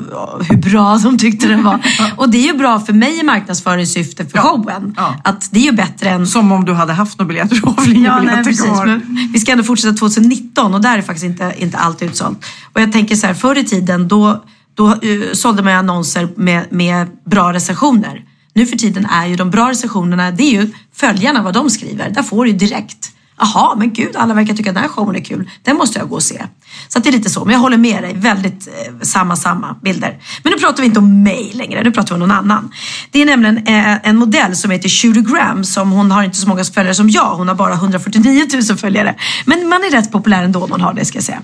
[0.48, 1.80] hur bra de tyckte den var.
[2.16, 4.42] och det är ju bra för mig i marknadsföringssyfte för Ja.
[4.42, 4.94] showen.
[4.96, 5.14] Ja.
[5.24, 7.60] Att det är ju bättre än Som om du hade haft några biljetter,
[7.94, 8.64] inga Ja, nej, biljetter precis.
[8.64, 8.86] kvar.
[8.86, 12.44] Men vi ska ändå fortsätta 2019 och där är faktiskt inte, inte allt utsålt.
[12.72, 16.28] Och jag tänker så här, förr i tiden då, då uh, sålde man ju annonser
[16.36, 18.22] med, med bra recensioner.
[18.56, 22.10] Nu för tiden är ju de bra recensionerna, det är ju följarna vad de skriver.
[22.10, 23.12] Där får du ju direkt.
[23.38, 25.50] Jaha, men gud, alla verkar tycka att den här showen är kul.
[25.62, 26.42] Den måste jag gå och se.
[26.88, 28.14] Så att det är lite så, men jag håller med dig.
[28.14, 30.18] Väldigt eh, samma, samma bilder.
[30.42, 32.70] Men nu pratar vi inte om mig längre, nu pratar vi om någon annan.
[33.10, 36.48] Det är nämligen eh, en modell som heter Shooter Graham som hon har inte så
[36.48, 37.36] många följare som jag.
[37.36, 39.14] Hon har bara 149 000 följare.
[39.44, 41.42] Men man är rätt populär ändå om man har det ska jag säga.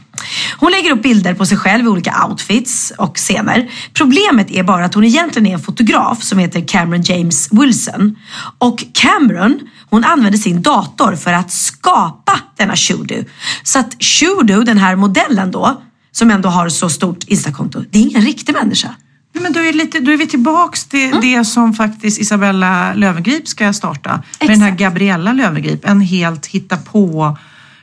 [0.58, 3.70] Hon lägger upp bilder på sig själv i olika outfits och scener.
[3.94, 8.16] Problemet är bara att hon egentligen är en fotograf som heter Cameron James Wilson.
[8.58, 9.60] Och Cameron,
[9.92, 13.24] hon använder sin dator för att skapa denna Shudu.
[13.62, 18.02] Så att Shudu, den här modellen då, som ändå har så stort Instakonto, det är
[18.02, 18.88] ingen riktig människa.
[19.34, 21.20] Nej, men då, är lite, då är vi tillbaks till Mm.
[21.20, 24.22] det som faktiskt Isabella Löwengrip ska starta.
[24.40, 24.80] Med den här Exakt.
[24.80, 27.38] Gabriella Löwengrip, en helt hitta på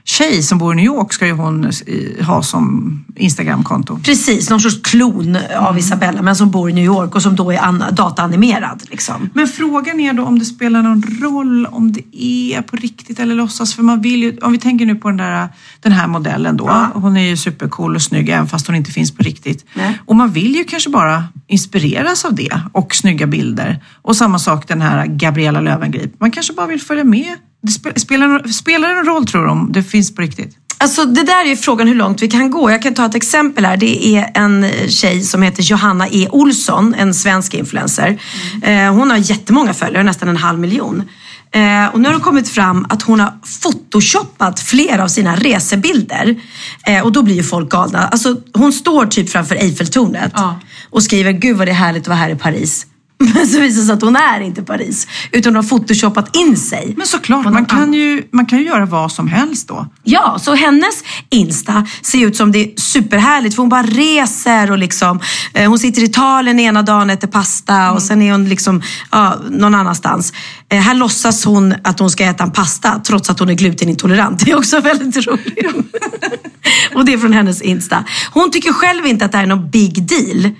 [0.09, 1.71] tjej som bor i New York ska ju hon
[2.21, 3.99] ha som Instagramkonto.
[4.03, 7.51] Precis, någon sorts klon av Isabella men som bor i New York och som då
[7.51, 8.83] är an- dataanimerad.
[8.89, 9.29] Liksom.
[9.33, 13.35] Men frågan är då om det spelar någon roll om det är på riktigt eller
[13.35, 13.73] låtsas.
[13.75, 15.47] För man vill ju, om vi tänker nu på den, där,
[15.81, 16.65] den här modellen då.
[16.67, 16.91] Ja.
[16.93, 19.65] Hon är ju supercool och snygg även fast hon inte finns på riktigt.
[19.73, 19.99] Nej.
[20.05, 23.83] Och man vill ju kanske bara inspireras av det och snygga bilder.
[24.01, 26.19] Och samma sak den här Gabriella Löwengrip.
[26.19, 27.35] Man kanske bara vill följa med.
[27.61, 30.55] Det spe- spelar, spelar det någon roll tror du om det finns på riktigt?
[30.77, 32.71] Alltså det där är ju frågan hur långt vi kan gå.
[32.71, 33.77] Jag kan ta ett exempel här.
[33.77, 36.27] Det är en tjej som heter Johanna E.
[36.31, 38.21] Olsson, en svensk influencer.
[38.63, 41.03] Eh, hon har jättemånga följare, nästan en halv miljon.
[41.51, 46.35] Eh, och nu har det kommit fram att hon har photoshoppat flera av sina resebilder.
[46.85, 48.07] Eh, och då blir ju folk galna.
[48.07, 50.59] Alltså, hon står typ framför Eiffeltornet Ja.
[50.89, 52.85] och skriver Gud vad det är härligt att vara här i Paris.
[53.33, 55.07] Men så visar det sig att hon är inte Paris.
[55.31, 56.93] Utan hon har photoshoppat in sig.
[56.97, 59.87] Men såklart, man kan, ju, man kan ju göra vad som helst då.
[60.03, 64.77] Ja, så hennes Insta ser ut som det är superhärligt för hon bara reser och
[64.77, 65.19] liksom,
[65.53, 69.39] eh, hon sitter i Italien ena dagen, äter pasta och sen är hon liksom ja,
[69.49, 70.33] någon annanstans.
[70.69, 74.45] Eh, här låtsas hon att hon ska äta en pasta trots att hon är glutenintolerant.
[74.45, 75.95] Det är också väldigt roligt.
[76.95, 78.03] och det är från hennes Insta.
[78.31, 80.51] Hon tycker själv inte att det här är någon big deal.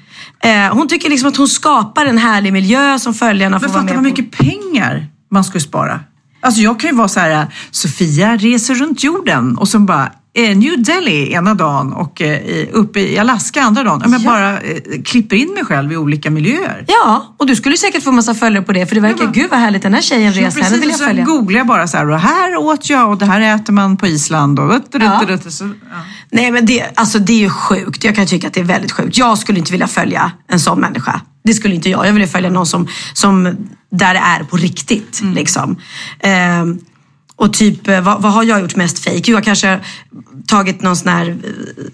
[0.43, 3.81] Eh, hon tycker liksom att hon skapar en härlig miljö som följarna får Men vara
[3.81, 4.21] fatta med vad på.
[4.21, 5.99] mycket pengar man skulle spara.
[6.41, 10.83] Alltså jag kan ju vara så här, Sofia reser runt jorden och så bara New
[10.83, 14.01] Delhi ena dagen och eh, uppe i Alaska andra dagen.
[14.05, 16.85] Om jag bara eh, klipper in mig själv i olika miljöer.
[16.87, 19.31] Ja, och du skulle säkert få massa följare på det för det verkar, Ja.
[19.33, 21.25] gud vad härligt den här tjejen reser, henne vill jag följa.
[21.25, 24.07] googlar jag bara så här, och här åt jag och det här äter man på
[24.07, 25.21] Island och Ja.
[25.29, 25.37] ja.
[26.31, 28.03] Nej men det, alltså det är ju sjukt.
[28.03, 29.17] Jag kan tycka att det är väldigt sjukt.
[29.17, 31.21] Jag skulle inte vilja följa en sån människa.
[31.43, 32.07] Det skulle inte jag.
[32.07, 33.43] Jag vill följa någon som, som
[33.91, 35.21] där det är på riktigt.
[35.35, 35.77] Liksom.
[36.19, 36.79] Ehm,
[37.39, 39.21] och typ, eh, vad, vad har jag gjort mest fake?
[39.25, 39.81] Jo, Jag kanske har
[40.47, 41.35] tagit någon sån här eh,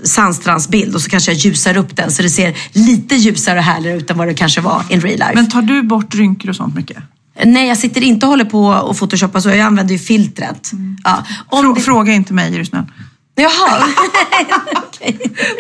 [0.04, 3.98] sandstrandsbild och så kanske jag ljusar upp den så det ser lite ljusare och härligare
[3.98, 5.32] ut än vad det kanske var in real life.
[5.36, 6.98] Men tar du bort rynkor och sånt mycket?
[7.46, 9.50] Nej, jag sitter inte och håller på och photoshoppar så.
[9.50, 10.72] Jag använder ju filtret.
[11.04, 11.24] Ja.
[11.48, 11.82] Om Frå, det...
[11.82, 12.86] Fråga inte mig är du snäll.
[13.36, 13.88] Jaha.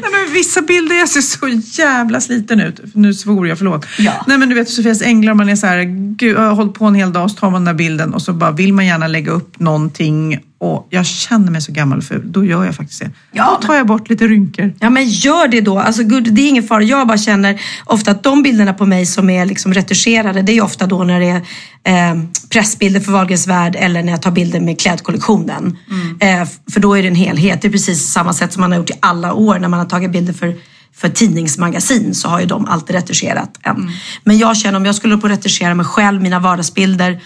[0.01, 1.47] Nej, men vissa bilder jag ser så
[1.81, 2.79] jävla sliten ut.
[2.93, 3.85] Nu svor jag, förlåt.
[3.97, 4.11] Ja.
[4.27, 5.83] Nej men du vet Sofias änglar, man är så här,
[6.15, 8.13] gud, jag har hållit på en hel dag och så tar man den där bilden
[8.13, 11.97] och så bara vill man gärna lägga upp någonting och jag känner mig så gammal
[11.97, 12.31] och ful.
[12.31, 13.11] Då gör jag faktiskt det.
[13.31, 14.73] Ja, Då tar jag bort lite rynkor.
[14.79, 15.79] Ja men gör det då.
[15.79, 16.83] Alltså, gud, det är ingen fara.
[16.83, 20.61] Jag bara känner ofta att de bilderna på mig som är liksom retuscherade, det är
[20.61, 21.41] ofta då när det
[21.83, 25.77] är eh, pressbilder för Wahlgrens värld eller när jag tar bilder med klädkollektionen.
[26.19, 27.61] Eh, för då är det en helhet.
[27.61, 29.87] Det är precis samma sätt som man har gjort i alla år när man har
[29.87, 30.55] tagit bilder för
[30.97, 33.91] för tidningsmagasin så har ju de alltid retuscherat en.
[34.23, 37.21] Men jag känner om jag skulle på retuschera mig själv, mina vardagsbilder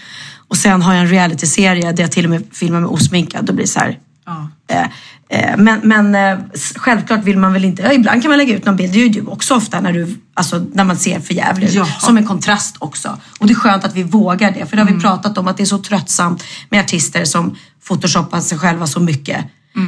[0.50, 3.44] och sen har jag en realityserie där jag till och med filmar mig osminkad.
[3.44, 4.48] Då blir det så här, Ja.
[4.68, 4.86] Eh,
[5.28, 6.38] eh, Men, men eh,
[6.76, 9.06] självklart vill man väl inte, ja, ibland kan man lägga ut någon bild, det gör
[9.06, 11.74] ju du också ofta när, du, alltså, när man ser för jävligt ut.
[11.74, 11.86] Ja.
[12.00, 13.18] Som en kontrast också.
[13.38, 15.56] Och det är skönt att vi vågar det, för det har vi pratat om att
[15.56, 17.56] det är så tröttsamt med artister som
[17.88, 19.44] photoshoppar sig själva så mycket.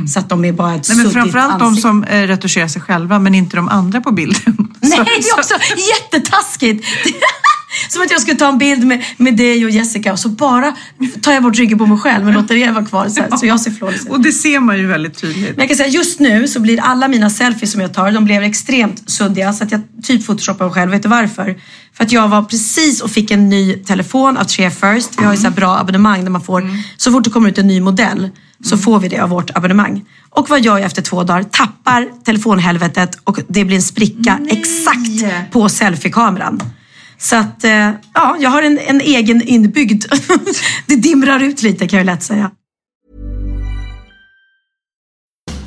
[0.08, 1.88] Så att de är bara ett Nej, men framförallt de ansikte.
[1.88, 4.56] som eh, retuscherar sig själva men inte de andra på bilden.
[4.80, 5.54] Nej, Så- det är så- också
[6.12, 6.86] jättetaskigt.
[7.88, 10.76] Som att jag skulle ta en bild med, med dig och Jessica och så bara
[11.22, 13.46] tar jag bort ryggen på mig själv men låter er vara kvar så, här, så
[13.46, 14.10] jag ser flawless ut.
[14.10, 15.50] Och det ser man ju väldigt tydligt.
[15.50, 18.24] Men jag kan säga just nu så blir alla mina selfies som jag tar, de
[18.24, 20.90] blev extremt suddiga så att jag typ photoshoppar mig själv.
[20.90, 21.56] Vet du varför?
[21.96, 25.20] För att jag var precis och fick en ny telefon av Tre First.
[25.20, 27.66] Vi har ju så bra abonnemang där man får, så fort det kommer ut en
[27.66, 28.30] ny modell
[28.64, 30.04] så får vi det av vårt abonnemang.
[30.30, 31.42] Och vad gör jag efter två dagar?
[31.42, 36.60] Tappar telefonhelvetet och det blir en spricka exakt på selfiekameran.
[37.22, 40.04] Så att, eh, ja, jag har en, en egen inbyggd.
[40.86, 42.50] det dimrar ut lite kan jag lätt säga.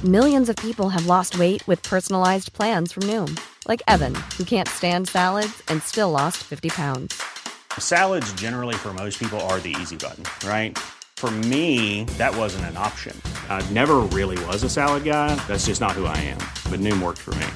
[0.03, 3.39] Millions of people have lost weight with personalized plans from Noom,
[3.69, 7.21] like Evan, who can't stand salads and still lost 50 pounds.
[7.79, 10.77] Salads, generally, for most people, are the easy button, right?
[11.17, 13.19] For me, that wasn't an option.
[13.49, 15.35] I never really was a salad guy.
[15.47, 16.39] That's just not who I am.
[16.69, 17.47] But Noom worked for me.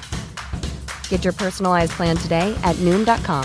[1.08, 3.44] Get your personalized plan today at Noom.com.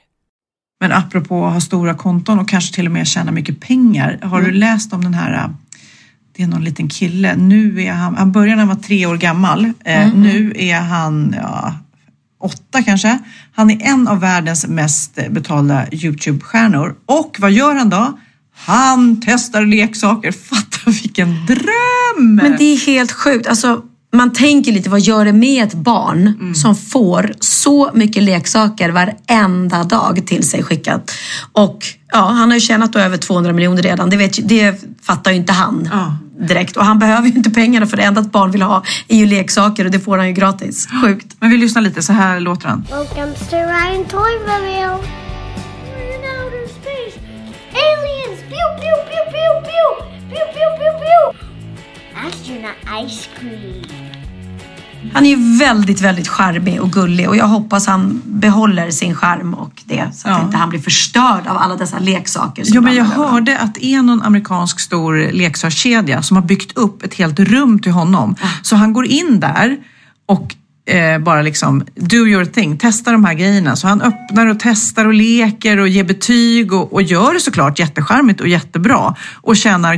[0.81, 4.19] Men apropå att ha stora konton och kanske till och med tjäna mycket pengar.
[4.23, 4.51] Har mm.
[4.51, 5.49] du läst om den här
[6.35, 7.35] det är någon liten kille.
[7.35, 9.65] Nu är han, han började när han var tre år gammal.
[9.65, 10.21] Eh, mm.
[10.21, 11.75] Nu är han ja,
[12.39, 13.19] åtta kanske.
[13.53, 16.95] Han är en av världens mest betalda Youtube-stjärnor.
[17.05, 18.19] Och vad gör han då?
[18.55, 20.31] Han testar leksaker.
[20.49, 22.35] Fatta vilken dröm!
[22.35, 23.47] Men det är helt sjukt.
[23.47, 23.81] Alltså,
[24.13, 26.55] man tänker lite, vad gör det med ett barn mm.
[26.55, 31.11] som får så mycket leksaker varenda dag till sig skickat?
[31.51, 34.09] Och ja, han har ju tjänat över 200 miljoner redan.
[34.09, 36.17] Det, vet, det fattar ju inte han ja.
[36.47, 36.77] direkt.
[36.77, 39.25] Och han behöver ju inte pengarna för det enda ett barn vill ha är ju
[39.25, 40.87] leksaker och det får han ju gratis.
[41.03, 41.35] Sjukt.
[41.39, 42.85] Men vi lyssnar lite, så här låter han.
[42.89, 45.21] Welcome to Ryan Toyville.
[47.73, 48.39] Aliens!
[48.49, 49.87] Pew, pew, pew, pew, pew!
[50.29, 51.21] Pew, pew, pew, pew!
[52.27, 52.75] Astronaut
[53.07, 54.00] ice cream.
[55.13, 59.53] Han är ju väldigt, väldigt charmig och gullig och jag hoppas han behåller sin charm
[59.53, 60.45] och det så att ja.
[60.45, 62.63] inte han blir förstörd av alla dessa leksaker.
[62.67, 67.03] Jo, men jag hörde att det är någon amerikansk stor leksakskedja som har byggt upp
[67.03, 68.35] ett helt rum till honom.
[68.41, 68.47] Ja.
[68.61, 69.77] Så han går in där
[70.25, 70.55] och
[70.93, 73.75] eh, bara liksom do your thing, testa de här grejerna.
[73.75, 77.79] Så han öppnar och testar och leker och ger betyg och, och gör det såklart
[77.79, 79.95] jättecharmigt och jättebra och tjänar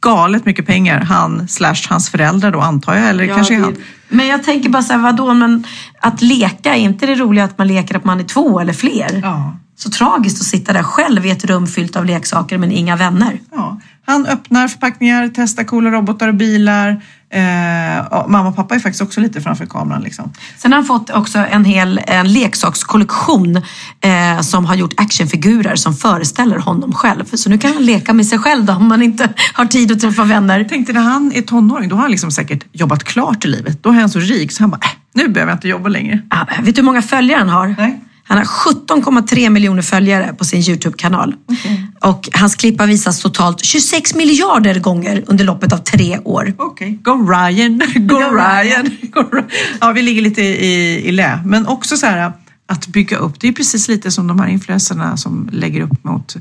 [0.00, 3.76] galet mycket pengar, han slash hans föräldrar då antar jag, eller ja, kanske det, han.
[4.08, 5.64] Men jag tänker bara så här, vadå, men
[6.00, 9.20] att leka, är inte det roliga att man leker att man är två eller fler?
[9.22, 9.56] Ja.
[9.76, 13.40] Så tragiskt att sitta där själv i ett rum fyllt av leksaker men inga vänner.
[13.52, 13.80] Ja.
[14.06, 19.20] Han öppnar förpackningar, testar coola robotar och bilar, Eh, mamma och pappa är faktiskt också
[19.20, 20.02] lite framför kameran.
[20.02, 20.32] Liksom.
[20.56, 23.56] Sen har han fått också en hel en leksakskollektion
[24.00, 27.24] eh, som har gjort actionfigurer som föreställer honom själv.
[27.34, 30.00] Så nu kan han leka med sig själv då, om man inte har tid att
[30.00, 30.64] träffa vänner.
[30.64, 33.82] Tänkte när han är tonåring, då har han liksom säkert jobbat klart i livet.
[33.82, 36.22] Då är han så rik så han bara, äh, nu behöver jag inte jobba längre.
[36.30, 37.74] Ja, vet du hur många följare han har?
[37.78, 38.00] Nej.
[38.28, 41.34] Han har 17,3 miljoner följare på sin YouTube-kanal.
[41.48, 41.76] Okay.
[42.00, 46.54] Och hans klipp har visats totalt 26 miljarder gånger under loppet av tre år.
[46.58, 47.14] Okej, okay.
[47.14, 48.86] go Ryan, go, go Ryan.
[49.14, 49.50] Ryan.
[49.80, 51.40] Ja, vi ligger lite i, i lä.
[51.44, 52.32] Men också så här
[52.66, 56.36] att bygga upp, det är precis lite som de här influencerna som lägger upp mot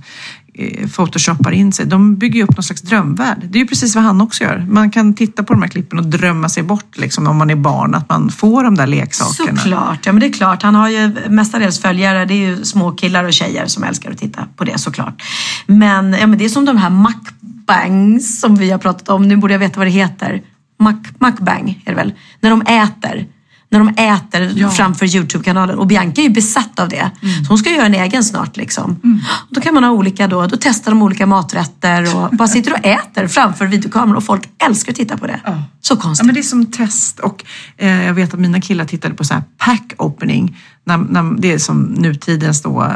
[0.58, 1.86] Eh, photoshoppar in sig.
[1.86, 3.38] De bygger upp någon slags drömvärld.
[3.50, 4.66] Det är ju precis vad han också gör.
[4.70, 7.56] Man kan titta på de här klippen och drömma sig bort liksom, om man är
[7.56, 9.58] barn, att man får de där leksakerna.
[9.58, 10.64] Såklart, ja men det är klart.
[10.64, 14.18] Han har ju mestadels följare, det är ju små killar och tjejer som älskar att
[14.18, 15.24] titta på det såklart.
[15.66, 19.38] Men, ja, men det är som de här mukbangs som vi har pratat om, nu
[19.38, 20.42] borde jag veta vad det heter.
[21.20, 22.14] Mukbang är det väl?
[22.40, 23.28] När de äter.
[23.70, 25.78] När de äter framför Youtube-kanalen.
[25.80, 27.12] Och Bianca är ju besatt av det.
[27.22, 28.58] Så hon ska göra en egen snart.
[28.58, 29.00] Liksom.
[29.50, 30.48] Då kan man ha olika då.
[30.48, 34.18] Då testar de olika maträtter och bara sitter och äter framför videokameran.
[34.18, 35.40] Och folk älskar att titta på det.
[35.82, 36.26] Så Ja, konstigt.
[36.26, 37.44] men det är som test och
[37.78, 40.58] eh, jag vet att mina killar tittade på så här pack opening.
[40.88, 42.90] När, när, det är som nutidens då, eh,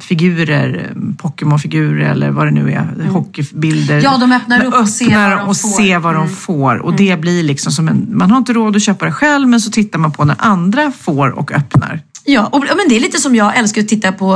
[0.00, 4.00] figurer, Pokémon-figurer eller vad det nu är, hockeybilder.
[4.04, 5.68] Ja, de öppnar upp och ser vad de och får.
[5.68, 6.76] ser vad de får.
[6.76, 9.60] Och det blir liksom som en, man har inte råd att köpa det själv men
[9.60, 12.00] så tittar man på när andra får och öppnar.
[12.24, 14.34] Ja, och, men det är lite som jag älskar att titta på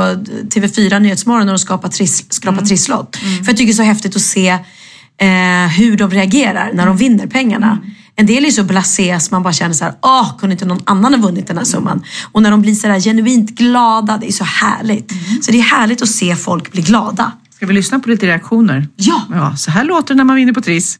[0.49, 3.15] TV4 Nyhetsmorgon när de skapar triss, skrapar trisslott.
[3.15, 6.97] För jag tycker det är så häftigt att se eh, hur de reagerar när de
[6.97, 7.79] vinner pengarna.
[8.19, 10.83] En del är så blasé så man bara känner så här, åh, kunde inte någon
[10.85, 12.03] annan ha vunnit den här summan?
[12.31, 15.11] Och när de blir så här genuint glada, det är så härligt.
[15.45, 17.31] Så det är härligt att se folk bli glada.
[17.55, 18.87] Ska vi lyssna på lite reaktioner?
[18.95, 19.21] Ja!
[19.31, 20.97] ja så här låter det när man vinner på Triss.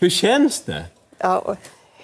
[0.00, 0.84] Hur känns det?
[1.18, 1.56] Ja,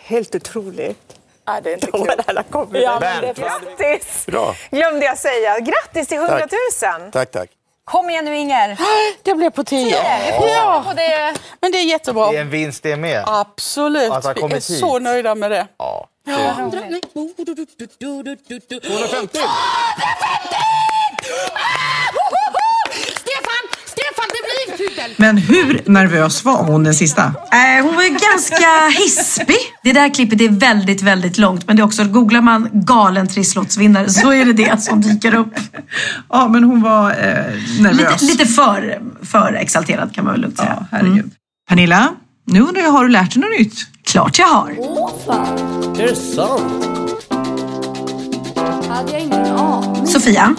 [0.04, 1.14] helt otroligt.
[1.46, 2.20] Ja, det är inte De kul.
[2.26, 2.78] alla kommer.
[2.80, 4.26] Ja, men det, grattis!
[4.26, 4.54] Bra.
[4.70, 5.60] Glömde jag säga.
[5.60, 7.10] Grattis till 100 000!
[7.12, 7.48] Tack, tack.
[7.84, 8.78] Kom igen nu Inger!
[9.22, 9.96] Det blev på 10.
[10.40, 10.84] Ja.
[10.96, 11.34] Det.
[11.60, 12.30] Men det är jättebra.
[12.30, 13.24] Det är en vinst det med.
[13.26, 14.10] Absolut.
[14.12, 14.62] Att ha Vi är hit.
[14.62, 15.66] så nöjda med det.
[15.78, 16.08] Ja.
[16.26, 16.54] Ja.
[16.54, 17.00] 250!
[18.00, 19.38] 250!
[25.16, 27.22] Men hur nervös var hon den sista?
[27.22, 29.56] Eh, hon var ju ganska hispig.
[29.82, 31.66] Det där klippet är väldigt, väldigt långt.
[31.66, 35.54] Men det är också, googlar man galen trisslottsvinnare så är det det som dyker upp.
[36.28, 37.16] Ja, men hon var eh,
[37.80, 38.22] nervös.
[38.22, 40.76] Lite, lite för, för exalterad kan man väl lugnt säga.
[40.80, 41.30] Ja, herregud.
[41.68, 42.08] Pernilla,
[42.46, 43.86] nu undrar jag, har du lärt dig något nytt?
[44.04, 44.70] Klart jag har.
[46.00, 46.84] Är det sant?
[48.88, 50.06] Hade jag ingen aning.
[50.06, 50.54] Sofia,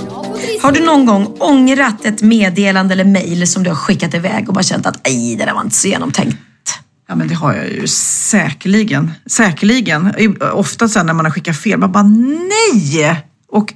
[0.61, 4.53] har du någon gång ångrat ett meddelande eller mejl som du har skickat iväg och
[4.53, 6.37] bara känt att aj, det där var inte så genomtänkt?
[7.07, 9.11] Ja, men det har jag ju säkerligen.
[9.25, 10.13] Säkerligen.
[10.53, 13.25] Ofta sen när man har skickat fel, man bara nej!
[13.51, 13.73] Och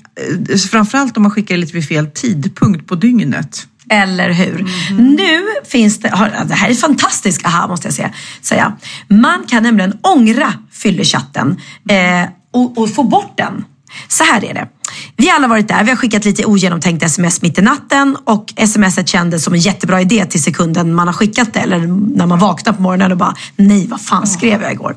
[0.49, 3.68] eh, framförallt om man skickar lite vid fel tidpunkt på dygnet.
[3.89, 4.66] Eller hur?
[4.97, 8.12] Nu finns det, det här är fantastiskt aha måste jag säga.
[8.41, 8.78] säga.
[9.07, 13.66] Man kan nämligen ångra fyllechatten eh, och, och få bort den.
[14.08, 14.68] Så här är det.
[15.16, 18.54] Vi har alla varit där, vi har skickat lite ogenomtänkt sms mitt i natten och
[18.68, 21.80] smset kändes som en jättebra idé till sekunden man har skickat det eller
[22.18, 24.96] när man vaknar på morgonen och bara nej vad fan skrev jag igår?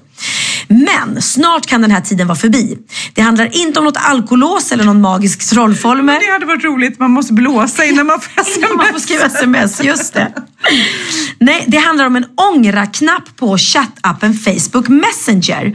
[0.69, 2.79] Men snart kan den här tiden vara förbi.
[3.15, 6.21] Det handlar inte om något alkolås eller någon magisk trollformel.
[6.27, 8.57] Det hade varit roligt, man måste blåsa innan man får sms.
[8.63, 10.33] Innan man får skriva sms, just det.
[11.39, 15.67] Nej, det handlar om en ångra-knapp på chattappen Facebook Messenger.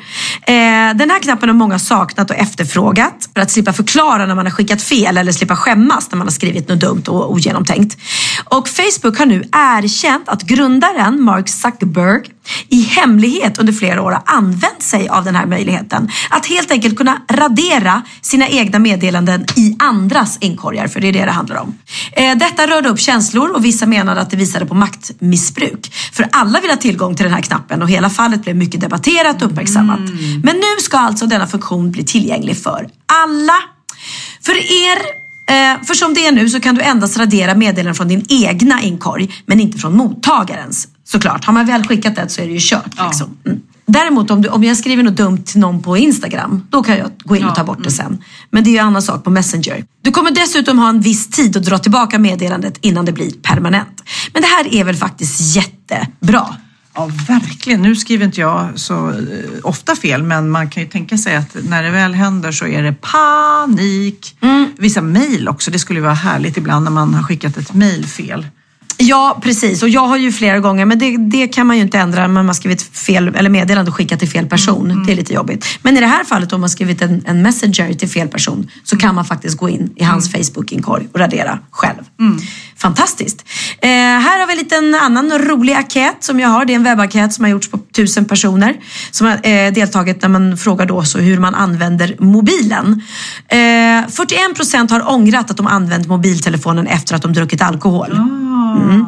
[0.41, 4.45] Eh, den här knappen har många saknat och efterfrågat för att slippa förklara när man
[4.45, 7.97] har skickat fel eller slippa skämmas när man har skrivit något dumt och ogenomtänkt.
[8.45, 12.21] Och Facebook har nu erkänt att grundaren Mark Zuckerberg
[12.69, 16.09] i hemlighet under flera år har använt sig av den här möjligheten.
[16.29, 21.25] Att helt enkelt kunna radera sina egna meddelanden i andras inkorgar, för det är det
[21.25, 21.77] det handlar om.
[22.11, 25.93] Eh, detta rörde upp känslor och vissa menade att det visade på maktmissbruk.
[26.13, 29.41] För alla vill ha tillgång till den här knappen och hela fallet blev mycket debatterat
[29.41, 29.99] och uppmärksammat.
[30.43, 33.53] Men nu ska alltså denna funktion bli tillgänglig för alla.
[34.41, 38.07] För er Eh, för som det är nu så kan du endast radera meddelanden från
[38.07, 40.87] din egna inkorg men inte från mottagarens.
[41.07, 42.91] Såklart, har man väl skickat det så är det ju kört.
[43.05, 43.37] Liksom.
[43.45, 43.59] Mm.
[43.85, 47.11] Däremot om, du, om jag skriver något dumt till någon på Instagram, då kan jag
[47.23, 48.23] gå in och ta bort det sen.
[48.51, 49.85] Men det är ju en annan sak på Messenger.
[50.01, 54.03] Du kommer dessutom ha en viss tid att dra tillbaka meddelandet innan det blir permanent.
[54.33, 56.55] Men det här är väl faktiskt jättebra.
[56.95, 57.81] Ja, verkligen.
[57.81, 59.15] Nu skriver inte jag så eh,
[59.63, 62.83] ofta fel, men man kan ju tänka sig att när det väl händer så är
[62.83, 64.37] det panik.
[64.77, 65.71] Vissa mejl också.
[65.71, 68.45] Det skulle vara härligt ibland när man har skickat ett mejl fel.
[68.97, 69.83] Ja, precis.
[69.83, 72.27] Och jag har ju flera gånger, men det, det kan man ju inte ändra.
[72.27, 75.03] Man har skrivit fel, eller meddelande och skickat till fel person.
[75.05, 75.65] Det är lite jobbigt.
[75.81, 78.97] Men i det här fallet, om man skrivit en, en messenger till fel person, så
[78.97, 82.03] kan man faktiskt gå in i hans Facebook-inkorg och radera själv.
[82.77, 83.45] Fantastiskt.
[83.81, 86.65] Eh, här har vi en liten annan rolig enkät som jag har.
[86.65, 88.75] Det är en webbenkät som har gjorts på tusen personer
[89.11, 93.01] som har eh, deltagit när man frågar då så hur man använder mobilen.
[93.47, 98.11] Eh, 41 procent har ångrat att de använt mobiltelefonen efter att de druckit alkohol.
[98.11, 99.05] Mm.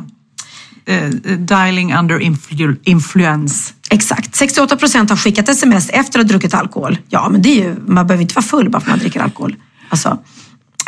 [0.86, 3.74] Eh, dialing under influ- influence.
[3.90, 4.36] Exakt.
[4.36, 6.98] 68 procent har skickat sms efter att ha druckit alkohol.
[7.10, 9.20] Ja, men det är ju, man behöver inte vara full bara för att man dricker
[9.20, 9.56] alkohol.
[9.90, 10.18] Alltså.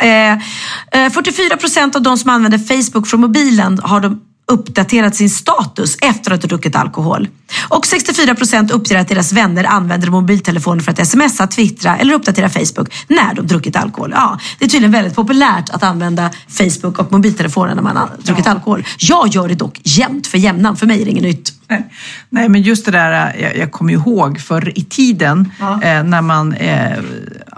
[0.02, 4.20] Eh, eh, 44 procent av de som använder Facebook från mobilen har de
[4.52, 7.28] uppdaterat sin status efter att ha druckit alkohol.
[7.68, 12.48] Och 64 procent uppger att deras vänner använder mobiltelefoner för att smsa, twittra eller uppdatera
[12.48, 14.12] Facebook när de druckit alkohol.
[14.16, 18.46] Ja, det är tydligen väldigt populärt att använda Facebook och mobiltelefoner när man har druckit
[18.46, 18.86] alkohol.
[18.98, 20.76] Jag gör det dock jämt för jämnan.
[20.76, 21.52] För mig är det inget nytt.
[21.68, 21.92] Nej.
[22.28, 26.52] Nej, men just det där, jag, jag kommer ihåg förr i tiden eh, när man
[26.52, 26.98] eh,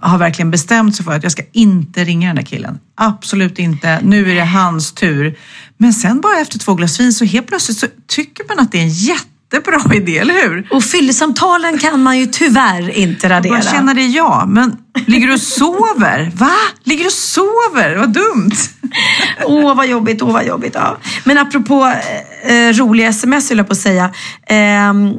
[0.09, 2.79] har verkligen bestämt sig för att jag ska inte ringa den där killen.
[2.95, 4.01] Absolut inte.
[4.03, 5.39] Nu är det hans tur.
[5.77, 8.79] Men sen bara efter två glas vin så helt plötsligt så tycker man att det
[8.79, 10.69] är en jättebra idé, eller hur?
[10.71, 13.53] Och fyllesamtalen kan man ju tyvärr inte radera.
[13.53, 14.77] Bara känna det ja, men
[15.07, 16.33] ligger du och sover?
[16.35, 16.53] Va?
[16.85, 17.97] Ligger du och sover?
[17.97, 18.55] Vad dumt.
[19.45, 20.75] Åh, vad jobbigt, åh vad jobbigt.
[20.75, 20.99] Ja.
[21.25, 21.95] Men apropå
[22.45, 24.11] eh, roliga sms vill jag på att säga.
[24.47, 25.15] Ehm,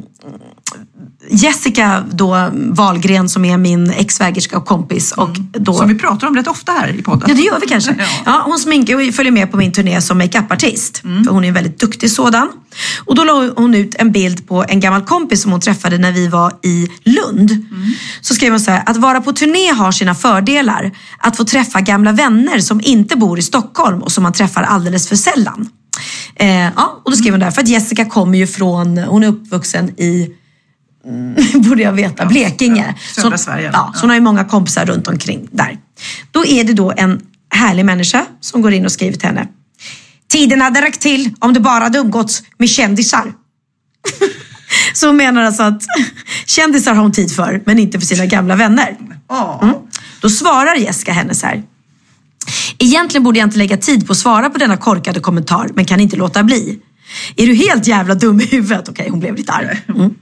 [1.30, 5.12] Jessica då, Wahlgren som är min ex-svägerska och kompis.
[5.12, 7.28] Och då, Som vi pratar om rätt ofta här i podden.
[7.28, 7.96] Ja, det gör vi kanske.
[8.24, 10.98] Ja, hon sminkar och följer med på min turné som makeupartist.
[10.98, 12.48] För hon är en väldigt duktig sådan.
[13.04, 16.12] Och då la hon ut en bild på en gammal kompis som hon träffade när
[16.12, 17.66] vi var i Lund.
[18.20, 20.92] Så skrev hon så här, att vara på turné har sina fördelar.
[21.18, 25.08] Att få träffa gamla vänner som inte bor i Stockholm och som man träffar alldeles
[25.08, 25.68] för sällan.
[26.34, 29.28] Eh, ja, och då skrev hon där, för att Jessica kommer ju från, hon är
[29.28, 30.36] uppvuxen i mm,
[31.54, 32.94] borde jag veta, Blekinge.
[33.14, 33.70] södra Så- Sverige.
[33.72, 35.78] Ja, så hon har ju många kompisar runt omkring där.
[36.30, 39.48] Då är det då en härlig människa som går in och skriver till henne.
[40.28, 43.32] Tiden hade räckt till om du bara hade umgåtts med kändisar.
[44.94, 45.82] så hon menar alltså att
[46.46, 48.96] kändisar har hon tid för, men inte för sina gamla vänner.
[49.62, 49.74] Mm.
[50.20, 51.62] Då svarar Jessica henne så här.
[52.78, 56.00] Egentligen borde jag inte lägga tid på att svara på denna korkade kommentar, men kan
[56.00, 56.78] inte låta bli.
[57.36, 58.88] Är du helt jävla dum i huvudet?
[58.88, 59.82] Okej, hon blev lite arg.
[59.88, 60.14] Mm.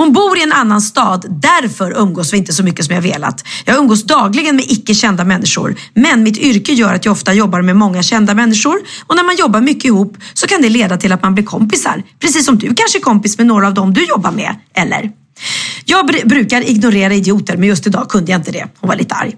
[0.00, 3.44] Hon bor i en annan stad, därför umgås vi inte så mycket som jag velat.
[3.64, 7.62] Jag umgås dagligen med icke kända människor, men mitt yrke gör att jag ofta jobbar
[7.62, 8.76] med många kända människor
[9.06, 12.02] och när man jobbar mycket ihop så kan det leda till att man blir kompisar.
[12.20, 15.10] Precis som du kanske är kompis med några av dem du jobbar med, eller?
[15.84, 18.66] Jag br- brukar ignorera idioter, men just idag kunde jag inte det.
[18.80, 19.36] Hon var lite arg.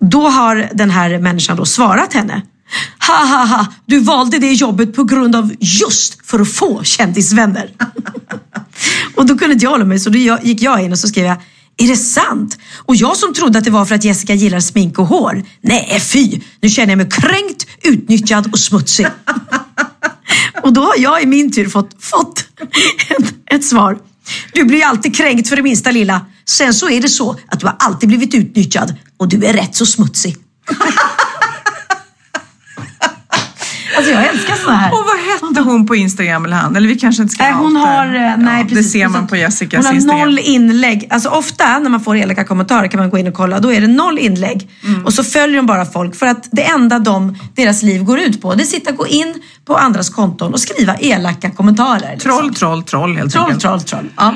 [0.00, 2.42] Då har den här människan då svarat henne.
[3.06, 7.70] Ha ha ha, du valde det jobbet på grund av just för att få kändisvänner.
[9.14, 11.24] och då kunde inte jag hålla mig så då gick jag in och så skrev
[11.24, 11.36] jag
[11.80, 12.58] är det sant?
[12.76, 15.42] Och jag som trodde att det var för att Jessica gillar smink och hår.
[15.60, 19.06] Nej fy, nu känner jag mig kränkt, utnyttjad och smutsig.
[20.62, 22.44] och då har jag i min tur fått, fått
[23.08, 23.98] ett, ett svar.
[24.52, 26.26] Du blir alltid kränkt för det minsta lilla.
[26.44, 29.74] Sen så är det så att du har alltid blivit utnyttjad och du är rätt
[29.74, 30.36] så smutsig.
[33.98, 34.92] alltså jag älskar såna här.
[34.92, 36.76] Och vad hette hon på Instagram eller han?
[36.76, 37.88] Eller vi kanske inte ska Nej, hon outa.
[37.90, 38.76] har, eh, nej ja, precis.
[38.92, 40.18] Det ser man på Jessicas Hon har Instagram.
[40.20, 41.06] noll inlägg.
[41.10, 43.60] Alltså ofta när man får elaka kommentarer kan man gå in och kolla.
[43.60, 44.70] Då är det noll inlägg.
[44.84, 45.04] Mm.
[45.04, 46.16] Och så följer de bara folk.
[46.16, 49.06] För att det enda de, deras liv går ut på, det är att sitta gå
[49.06, 49.34] in
[49.64, 52.10] på andras konton och skriva elaka kommentarer.
[52.12, 52.30] liksom.
[52.32, 53.60] Troll, troll, troll helt Troll, enkelt.
[53.62, 54.08] troll, troll.
[54.16, 54.34] Ja.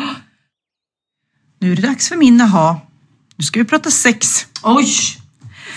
[1.61, 2.81] Nu är det dags för min aha.
[3.37, 4.47] Nu ska vi prata sex.
[4.63, 4.87] Oj!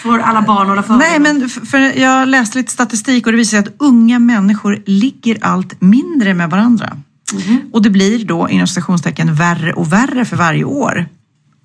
[0.04, 3.50] Får alla barn hålla för Nej, men för jag läste lite statistik och det visar
[3.50, 6.98] sig att unga människor ligger allt mindre med varandra.
[7.72, 11.06] Och det blir då inom stationstecken värre och värre för varje år.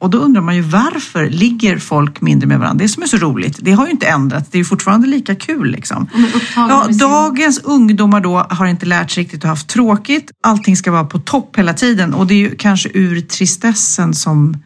[0.00, 2.82] Och då undrar man ju varför ligger folk mindre med varandra?
[2.82, 4.48] Det som är så roligt, det har ju inte ändrats.
[4.50, 6.08] Det är ju fortfarande lika kul liksom.
[6.56, 10.30] Ja, dagens ungdomar då har inte lärt sig riktigt och haft tråkigt.
[10.42, 14.56] Allting ska vara på topp hela tiden och det är ju kanske ur tristessen som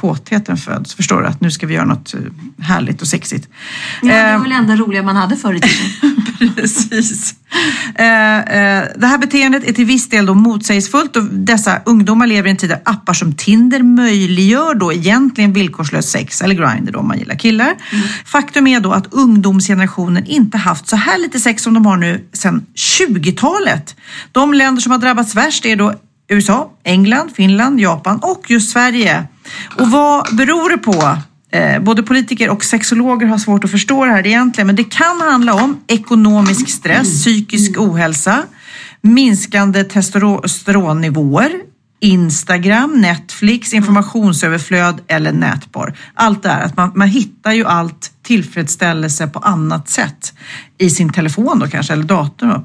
[0.00, 0.94] kåtheten föds.
[0.94, 1.28] Förstår du?
[1.28, 2.20] Att nu ska vi göra något eh,
[2.64, 3.48] härligt och sexigt.
[4.02, 6.54] Ja, det Eh, var väl det enda roliga man hade förr i tiden.
[6.56, 7.34] Precis.
[7.94, 12.50] Eh, det här beteendet är till viss del då motsägelsefullt och dessa ungdomar lever i
[12.50, 17.08] en tid där appar som Tinder möjliggör då egentligen villkorslöst sex eller Grindr då om
[17.08, 17.74] man gillar killar.
[18.24, 22.28] Faktum är då att ungdomsgenerationen inte haft så här lite sex som de har nu
[22.32, 23.96] sedan 20-talet.
[24.32, 25.94] De länder som har drabbats värst är då
[26.28, 29.28] USA, England, Finland, Japan och just Sverige.
[29.78, 31.18] Och vad beror det på?
[31.52, 35.20] Eh, både politiker och sexologer har svårt att förstå det här egentligen, men det kan
[35.20, 38.42] handla om ekonomisk stress, psykisk ohälsa,
[39.00, 41.50] minskande testosteronnivåer,
[42.00, 45.94] Instagram, Netflix, informationsöverflöd eller nätporr.
[46.14, 50.34] Allt det här, att man, man hittar ju allt tillfredsställelse på annat sätt
[50.78, 52.46] i sin telefon då kanske, eller dator.
[52.46, 52.64] Då.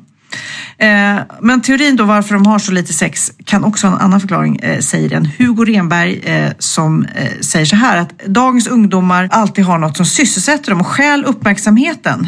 [0.77, 4.19] Eh, Men teorin då varför de har så lite sex kan också ha en annan
[4.19, 7.05] förklaring, eh, säger en Hugo Renberg eh, som
[7.41, 12.27] säger så här att dagens ungdomar alltid har något som sysselsätter dem och stjäl uppmärksamheten.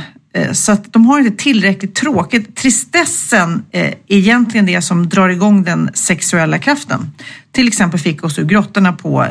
[0.53, 2.55] Så att de har inte tillräckligt tråkigt.
[2.55, 7.11] Tristessen är egentligen det som drar igång den sexuella kraften.
[7.51, 9.25] Till exempel fick oss ur grottorna på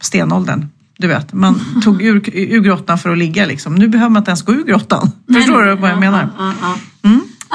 [0.00, 0.66] stenåldern.
[0.98, 3.74] Du vet, man tog ur, ur grottan för att ligga liksom.
[3.74, 5.10] Nu behöver man inte ens gå ur grottan.
[5.34, 6.28] Förstår du vad jag menar?
[6.38, 6.76] Ja,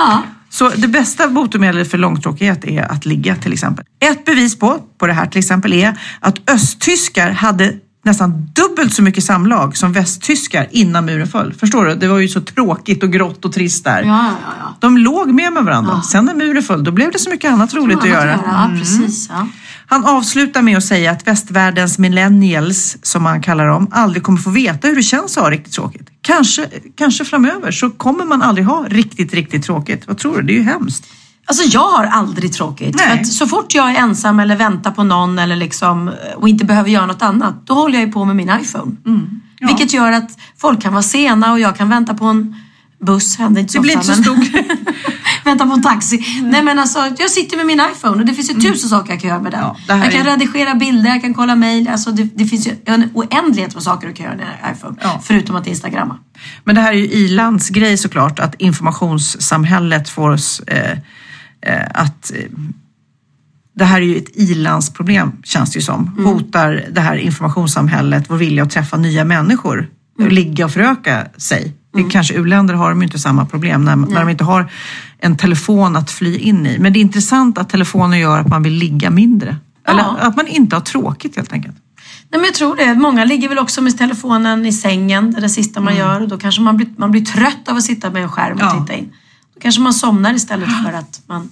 [0.08, 0.12] ja.
[0.12, 0.22] Ja.
[0.50, 3.86] Så det bästa botemedlet för långtråkighet är att ligga till exempel.
[4.00, 7.74] Ett bevis på, på det här till exempel är att östtyskar hade
[8.04, 11.54] nästan dubbelt så mycket samlag som västtyskar innan muren föll.
[11.54, 11.96] Förstår du?
[11.96, 14.04] Det var ju så tråkigt och grått och trist där.
[14.04, 14.76] Ja, ja, ja.
[14.80, 16.02] De låg med med varandra.
[16.02, 18.40] Sen när muren föll, då blev det så mycket annat roligt att göra.
[18.46, 18.80] Ja, Mm.
[18.80, 19.30] precis.
[19.30, 19.48] Ja.
[19.88, 24.50] Han avslutar med att säga att västvärldens millennials, som man kallar dem, aldrig kommer få
[24.50, 26.08] veta hur det känns att ha riktigt tråkigt.
[26.22, 30.08] Kanske, kanske framöver så kommer man aldrig ha riktigt, riktigt tråkigt.
[30.08, 30.42] Vad tror du?
[30.42, 31.06] Det är ju hemskt.
[31.46, 32.96] Alltså jag har aldrig tråkigt.
[32.96, 33.08] Nej.
[33.08, 36.66] För att så fort jag är ensam eller väntar på någon eller liksom, och inte
[36.66, 38.96] behöver göra något annat, då håller jag ju på med min iPhone.
[39.06, 39.42] Mm.
[39.62, 42.56] Vilket gör att folk kan vara sena och jag kan vänta på en
[43.06, 44.38] buss, händer inte så Det blir inte så stort.
[45.44, 46.26] vänta på en taxi.
[46.44, 49.22] Nej men alltså, jag sitter med min iPhone och det finns ju tusen saker jag
[49.22, 49.64] kan göra med den.
[49.64, 49.76] Mm.
[49.88, 51.88] Ja, jag kan är- redigera bilder, jag kan kolla mejl.
[51.88, 54.96] Alltså det, det finns ju en oändlighet med saker du kan göra med en iPhone.
[55.02, 55.22] Ja.
[55.24, 56.18] Förutom att instagramma.
[56.64, 60.92] Men det här är ju ilands grej såklart, att informationssamhället får oss eh,
[61.62, 62.38] eh, att eh,
[63.76, 66.18] det här är ju ett ilandsproblem känns det ju som.
[66.26, 69.90] Hotar det här informationssamhället vår vilja att träffa nya människor
[70.20, 71.74] och ligga och föröka sig.
[71.94, 74.72] Det Kanske u-länder har de ju inte samma problem när, när de inte har
[75.22, 76.80] en telefon att fly in i.
[76.80, 79.58] Men det är intressant att telefonen gör att man vill ligga mindre.
[79.88, 80.18] Eller Ja.
[80.20, 81.76] att man inte har tråkigt helt enkelt.
[82.30, 82.94] Nej, men jag tror det.
[82.94, 85.32] Många ligger väl också med telefonen i sängen.
[85.32, 86.22] Det är det sista man gör.
[86.22, 88.64] Och då kanske man blir, man blir trött av att sitta med en skärm och
[88.64, 88.82] Ja.
[88.82, 89.10] titta in.
[89.56, 91.50] Då kanske man somnar istället för att man...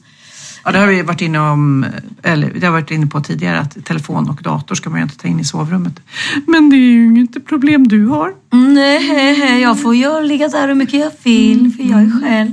[0.63, 1.85] Ja, det har vi varit inne om,
[2.23, 5.17] eller det har varit inne på tidigare att telefon och dator ska man ju inte
[5.17, 5.99] ta in i sovrummet.
[6.47, 8.33] Men det är ju inget problem du har.
[8.51, 12.51] Nej, jag får ju ligga där hur mycket jag vill för jag är själv.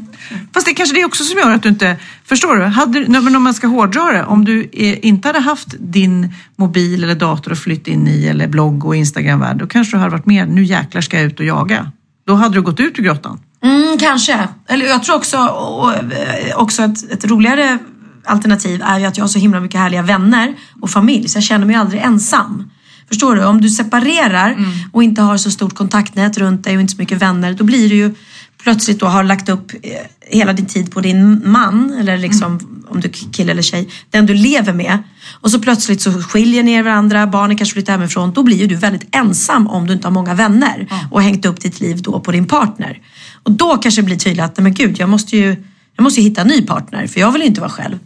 [0.54, 2.64] Fast det är kanske det också som gör att du inte, förstår du?
[2.64, 4.68] Hade, men om man ska hårdra det, om du
[5.02, 9.56] inte hade haft din mobil eller dator att flytta in i eller blogg och Instagramvärld,
[9.56, 11.92] då kanske du hade varit mer, nu jäklar ska jag ut och jaga.
[12.26, 13.40] Då hade du gått ut ur grottan.
[13.62, 14.48] Mm, kanske.
[14.68, 17.78] Eller jag tror också, eh, också ett, ett roligare
[18.26, 21.44] alternativ är ju att jag har så himla mycket härliga vänner och familj så jag
[21.44, 22.70] känner mig aldrig ensam.
[23.08, 23.44] Förstår du?
[23.44, 24.56] Om du separerar
[24.92, 27.88] och inte har så stort kontaktnät runt dig och inte så mycket vänner då blir
[27.88, 28.14] du ju
[28.62, 33.00] plötsligt då har lagt upp eh, hela din tid på din man eller liksom om
[33.00, 34.98] du är kille eller tjej, den du lever med.
[35.40, 38.32] Och så plötsligt så skiljer ni er varandra, barnen kanske flyttar hemifrån.
[38.32, 41.46] Då blir ju du väldigt ensam om du inte har många vänner och har hängt
[41.46, 42.98] upp ditt liv då på din partner.
[43.42, 45.56] Och då kanske det blir tydligt att, men gud, jag måste ju
[45.96, 47.98] jag måste ju hitta en ny partner för jag vill inte vara själv.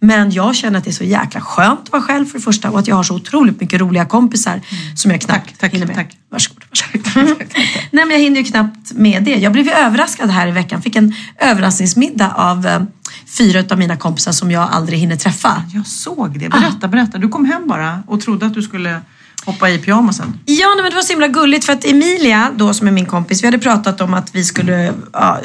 [0.00, 2.70] Men jag känner att det är så jäkla skönt att vara själv för det första
[2.70, 4.60] och att jag har så otroligt mycket roliga kompisar
[4.94, 5.96] som jag knappt tack, hinner med.
[5.96, 6.16] tack.
[6.30, 6.64] Varsågod.
[6.70, 7.36] varsågod.
[7.90, 9.36] Nej men jag hinner ju knappt med det.
[9.36, 10.82] Jag blev ju överraskad här i veckan.
[10.82, 12.82] Fick en överraskningsmiddag av eh,
[13.38, 15.62] fyra av mina kompisar som jag aldrig hinner träffa.
[15.74, 16.48] Jag såg det.
[16.48, 17.18] Berätta, berätta.
[17.18, 19.00] Du kom hem bara och trodde att du skulle
[19.44, 20.40] hoppa i pyjamasen.
[20.44, 23.06] Ja, nej, men det var så himla gulligt för att Emilia, då som är min
[23.06, 25.40] kompis, vi hade pratat om att vi skulle, ja,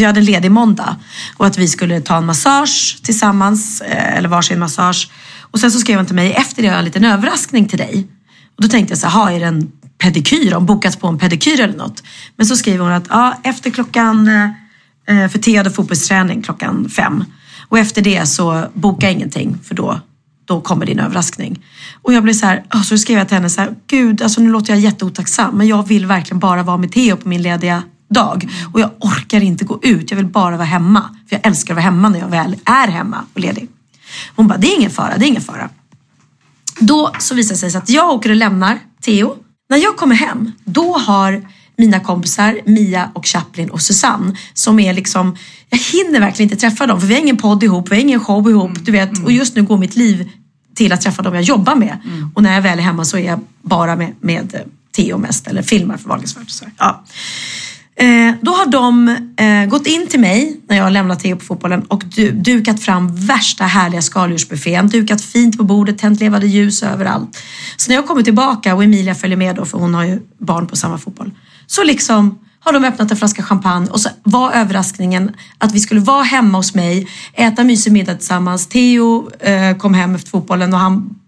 [0.00, 0.96] vi hade en ledig måndag
[1.36, 5.10] och att vi skulle ta en massage tillsammans, eh, eller varsin massage.
[5.40, 7.78] Och sen så skrev hon till mig, efter det har jag en liten överraskning till
[7.78, 8.06] dig.
[8.56, 10.50] Och då tänkte jag så här, är det en pedikyr?
[10.50, 12.02] Har hon bokat på en pedikyr eller något?
[12.36, 16.88] Men så skriver hon att, ja, efter klockan, eh, eh, för Thea hade fotbollsträning klockan
[16.88, 17.24] fem.
[17.68, 20.00] Och efter det så boka ingenting för då
[20.50, 21.64] då kommer din överraskning.
[22.02, 24.50] Och jag blev så här, så skrev jag till henne så här, gud, alltså nu
[24.50, 28.48] låter jag jätteotacksam, men jag vill verkligen bara vara med Theo på min lediga dag.
[28.72, 31.16] Och jag orkar inte gå ut, jag vill bara vara hemma.
[31.28, 33.68] För jag älskar att vara hemma när jag väl är hemma och ledig.
[34.36, 35.68] Hon bara, det är ingen fara, det är ingen fara.
[36.80, 39.36] Då så visar det sig att jag åker och lämnar Theo.
[39.68, 44.94] När jag kommer hem, då har mina kompisar Mia och Chaplin och Susanne som är
[44.94, 45.36] liksom,
[45.70, 48.20] jag hinner verkligen inte träffa dem för vi har ingen podd ihop, vi har ingen
[48.20, 49.24] show ihop, du vet.
[49.24, 50.30] Och just nu går mitt liv
[50.74, 51.98] till att träffa dem jag jobbar med.
[52.34, 54.60] Och när jag väl är hemma så är jag bara med, med
[54.96, 56.64] Theo mest eller filmar för så.
[56.78, 57.04] Ja.
[58.00, 61.44] Eh, då har de eh, gått in till mig när jag har lämnat Teo på
[61.44, 64.88] fotbollen och du, dukat fram värsta härliga skaldjursbuffén.
[64.88, 67.42] Dukat fint på bordet, tänt levande ljus överallt.
[67.76, 70.66] Så när jag kommer tillbaka och Emilia följer med då för hon har ju barn
[70.66, 71.30] på samma fotboll.
[71.66, 76.00] Så liksom har de öppnat en flaska champagne och så var överraskningen att vi skulle
[76.00, 78.66] vara hemma hos mig, äta mysig middag tillsammans.
[78.66, 81.19] Theo eh, kom hem efter fotbollen och han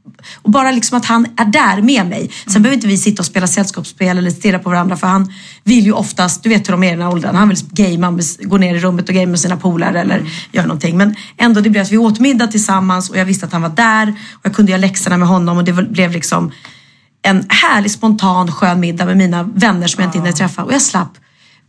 [0.42, 2.30] och bara liksom att han är där med mig.
[2.46, 5.32] Sen behöver inte vi sitta och spela sällskapsspel eller stirra på varandra för han
[5.64, 8.18] vill ju oftast, du vet hur de är i den här åldern, han vill gamea,
[8.40, 10.96] gå ner i rummet och gamea med sina polare eller göra någonting.
[10.96, 13.68] Men ändå det blev att vi åt middag tillsammans och jag visste att han var
[13.68, 16.52] där och jag kunde göra läxorna med honom och det blev liksom
[17.22, 20.82] en härlig spontan skön middag med mina vänner som jag inte hinner träffa och jag
[20.82, 21.18] slapp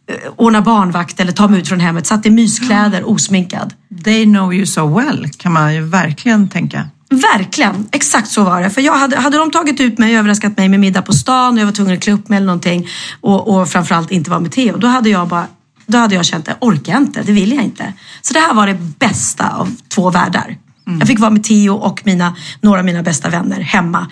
[0.10, 3.74] eh, ordna barnvakt eller ta mig ut från hemmet, satt i myskläder, osminkad.
[4.04, 6.90] They know you so well, kan man ju verkligen tänka.
[7.22, 8.70] Verkligen, exakt så var det.
[8.70, 11.54] För jag hade, hade de tagit ut mig och överraskat mig med middag på stan
[11.54, 12.88] och jag var tvungen att klä upp mig eller någonting
[13.22, 15.48] och, och framförallt inte vara med Theo, då hade jag bara
[15.86, 17.94] Då hade jag känt, det orkar jag inte, det vill jag inte.
[18.22, 20.58] Så det här var det bästa av två världar.
[21.00, 24.08] Jag fick vara med Theo och mina, några av mina bästa vänner hemma.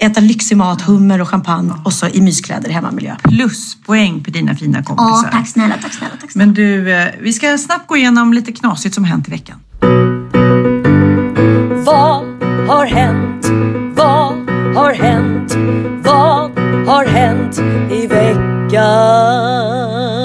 [0.00, 3.16] Äta lyxig mat, hummer och champagne och så i myskläder i hemmamiljö.
[3.22, 5.24] Pluspoäng på dina fina kompisar.
[5.24, 6.46] Åh, tack snälla, tack snälla, tack snälla.
[6.46, 9.60] Men du, eh, vi ska snabbt gå igenom lite knasigt som hänt i veckan.
[11.84, 12.24] Vad
[12.68, 13.46] har hänt?
[13.96, 15.56] Vad har hänt?
[16.04, 17.58] Vad har hänt
[17.92, 18.64] i veckan?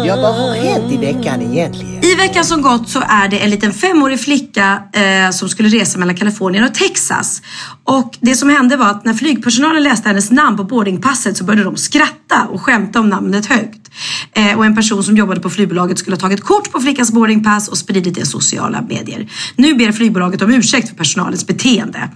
[0.10, 2.05] Ja, vad har hänt i veckan egentligen?
[2.05, 5.99] I veckan som gått så är det en liten femårig flicka eh, som skulle resa
[5.99, 7.41] mellan Kalifornien och Texas.
[7.84, 11.64] Och det som hände var att när flygpersonalen läste hennes namn på boardingpasset så började
[11.64, 13.91] de skratta och skämta om namnet högt.
[14.34, 17.68] Eh, och en person som jobbade på flygbolaget skulle ha tagit kort på flickans boardingpass
[17.68, 19.32] och spridit det i sociala medier.
[19.55, 22.10] Nu ber flygbolaget om ursäkt för personalens beteende.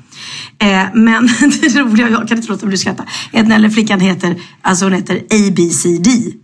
[0.60, 1.28] Eh, men
[1.62, 4.42] det roliga, jag kan inte låta bli att skratta, är att den här flickan heter,
[4.62, 6.43] alltså hon heter ABCD.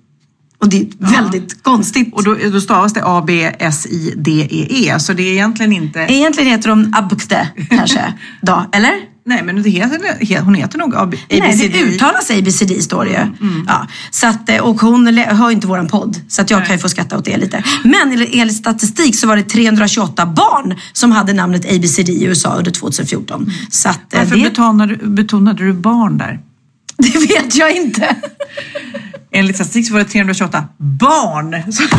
[0.62, 0.88] Och det är
[1.22, 2.14] väldigt konstigt.
[2.14, 6.00] Och då, då stavas det A-B-S-I-D-E-E, E så det är egentligen inte...
[6.00, 8.94] Egentligen heter hon Abukte kanske, då, eller?
[9.26, 11.72] Nej, men det heter, hon heter nog AB, Nej, ABCD.
[11.74, 13.18] det uttalas ABCD står det ju.
[13.18, 13.64] Mm.
[13.68, 15.08] Ja, så att, eh, och hon
[15.50, 17.64] ju inte våran podd, så att jag kan ju få skratta åt det lite.
[17.84, 22.72] Men enligt- statistik så var det 328 barn som hade namnet ABCD i USA under
[22.72, 23.52] 2014.
[23.72, 26.40] Så att, eh, Varför det, betonade, betonade du barn där?
[26.98, 28.16] det vet jag inte.
[29.32, 31.64] Enligt statistik så var det 328 barn.
[31.74, 31.84] Så-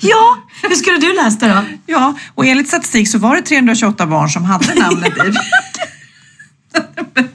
[0.00, 1.62] Ja, hur skulle du läsa det då?
[1.92, 5.32] Ja, och enligt statistik så var det 328 barn som hade namnet i.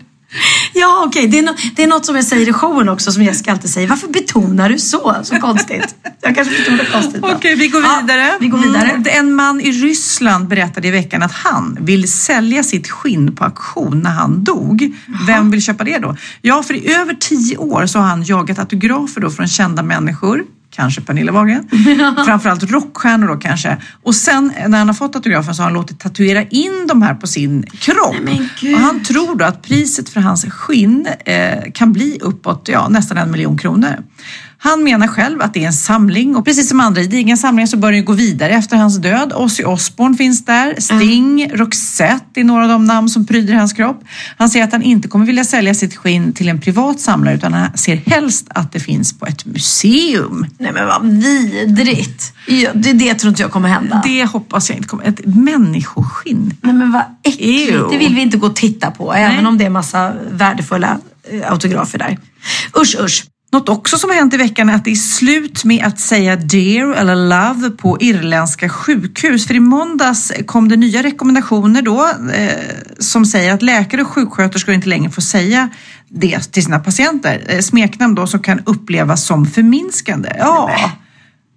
[0.73, 1.27] Ja, okej.
[1.27, 3.69] Det, är no- det är något som jag säger i showen också som Jessica alltid
[3.69, 3.87] säger.
[3.87, 5.15] Varför betonar du så?
[5.23, 5.95] Så konstigt.
[6.21, 7.23] Jag kanske betonar konstigt.
[7.23, 8.33] Okej, vi går Ja, vidare.
[8.39, 8.89] vi går vidare.
[8.89, 9.03] Mm.
[9.07, 13.99] En man i Ryssland berättade i veckan att han vill sälja sitt skinn på auktion
[14.03, 14.95] när han dog.
[15.27, 16.15] Vem vill köpa det då?
[16.41, 20.43] Ja, för i över tio år så har han jagat autografer då från kända människor.
[20.71, 21.67] Kanske Pernilla Wahlgren.
[22.25, 23.77] Framförallt rockstjärnor då kanske.
[24.03, 27.13] Och sen när han har fått autografen så har han låtit tatuera in de här
[27.13, 28.15] på sin kropp.
[28.73, 33.17] och han tror då att priset för hans skinn eh, kan bli uppåt ja, nästan
[33.17, 33.95] en miljon kronor.
[34.61, 37.77] Han menar själv att det är en samling och precis som andra gedigna samlingar så
[37.77, 39.33] bör den gå vidare efter hans död.
[39.35, 44.03] Ozzy Osbourne finns där, Sting, Roxette är några av de namn som pryder hans kropp.
[44.37, 47.53] Han säger att han inte kommer vilja sälja sitt skinn till en privat samlare utan
[47.53, 50.45] han ser helst att det finns på ett museum.
[50.57, 52.33] Nej men vad vidrigt.
[52.73, 54.01] Det, det tror inte jag kommer hända.
[54.05, 55.03] Det hoppas jag inte kommer.
[55.03, 56.53] Ett människoskinn.
[56.61, 57.71] Nej men vad äckligt.
[57.71, 57.87] Ew.
[57.91, 59.13] Det vill vi inte gå och titta på.
[59.13, 60.97] Även om det är massa värdefulla
[61.31, 62.17] eh, autografer där.
[62.81, 63.25] Usch usch.
[63.51, 66.35] Något också som har hänt i veckan är att det är slut med att säga
[66.35, 69.47] dear eller love på irländska sjukhus.
[69.47, 72.51] För i måndags kom det nya rekommendationer då eh,
[72.99, 75.69] som säger att läkare och sjuksköterskor inte längre får säga
[76.07, 77.43] det till sina patienter.
[77.47, 80.35] Eh, smeknamn då som kan upplevas som förminskande.
[80.37, 80.91] Ja,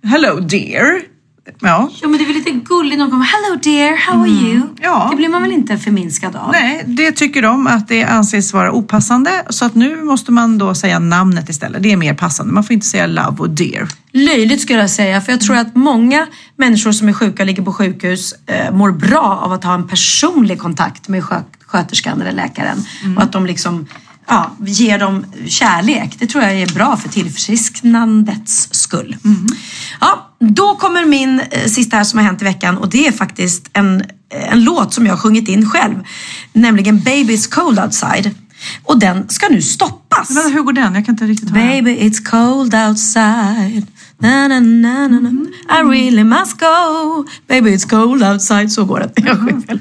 [0.05, 1.12] hello dear.
[1.61, 1.91] Ja.
[2.03, 4.63] Jo men det är väl lite gulligt de kommer Hello dear, how are you?
[4.81, 5.09] Ja.
[5.11, 6.53] Det blir man väl inte förminskad av?
[6.53, 9.45] Nej, det tycker de att det anses vara opassande.
[9.51, 11.83] Så att nu måste man då säga namnet istället.
[11.83, 12.53] Det är mer passande.
[12.53, 13.89] Man får inte säga love och dear.
[14.13, 16.27] Löjligt skulle jag säga, för jag tror att många
[16.57, 20.59] människor som är sjuka ligger på sjukhus eh, mår bra av att ha en personlig
[20.59, 22.85] kontakt med skö- sköterskan eller läkaren.
[23.17, 23.87] Och att de liksom
[24.29, 26.17] ja, ger dem kärlek.
[26.19, 29.17] Det tror jag är bra för tillfrisknandets skull.
[30.01, 33.13] Ja, då kommer min eh, sista här som har hänt i veckan och det är
[33.13, 34.01] faktiskt en,
[34.35, 35.95] eh, en låt som jag har sjungit in själv.
[36.53, 38.35] Nämligen Baby It's Cold Outside.
[38.85, 40.31] Och den ska nu stoppas.
[40.31, 40.95] Men hur går den?
[40.95, 41.67] Jag kan inte riktigt höra.
[41.67, 43.87] Baby it's cold outside
[44.23, 45.43] na, na, na, na, na.
[45.69, 49.13] I really must go Baby it's cold outside Så går det.
[49.27, 49.79] Jag fel.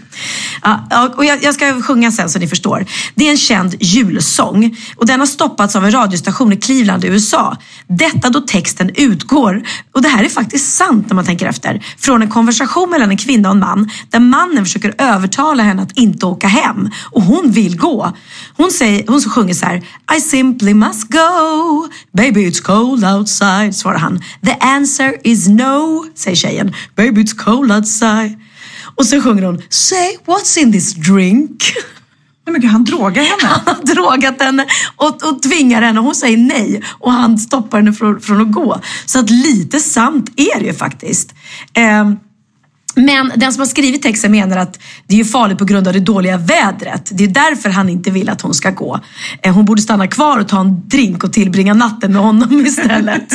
[0.64, 2.86] Ja, och jag, jag ska sjunga sen så ni förstår.
[3.16, 7.08] Det är en känd julsång och den har stoppats av en radiostation i Cleveland i
[7.08, 7.58] USA.
[7.88, 12.22] Detta då texten utgår, och det här är faktiskt sant när man tänker efter, från
[12.22, 16.26] en konversation mellan en kvinna och en man där mannen försöker övertala henne att inte
[16.26, 18.14] åka hem och hon vill gå.
[18.62, 19.78] Hon, säger, hon sjunger så här
[20.18, 24.24] I simply must go Baby it's cold outside svarar han.
[24.46, 26.76] The answer is no säger tjejen.
[26.96, 28.40] Baby it's cold outside.
[28.96, 31.74] Och så sjunger hon Say what's in this drink?
[32.46, 33.48] Nej, men gud, han drogar henne.
[33.48, 36.00] Han har drogat henne och, och tvingar henne.
[36.00, 38.82] Hon säger nej och han stoppar henne från, från att gå.
[39.06, 41.34] Så att lite sant är det ju faktiskt.
[41.74, 42.18] Ehm,
[42.96, 46.00] men den som har skrivit texten menar att det är farligt på grund av det
[46.00, 47.10] dåliga vädret.
[47.14, 49.00] Det är därför han inte vill att hon ska gå.
[49.44, 53.34] Eh, Hon borde stanna kvar och ta en drink och tillbringa natten med honom istället.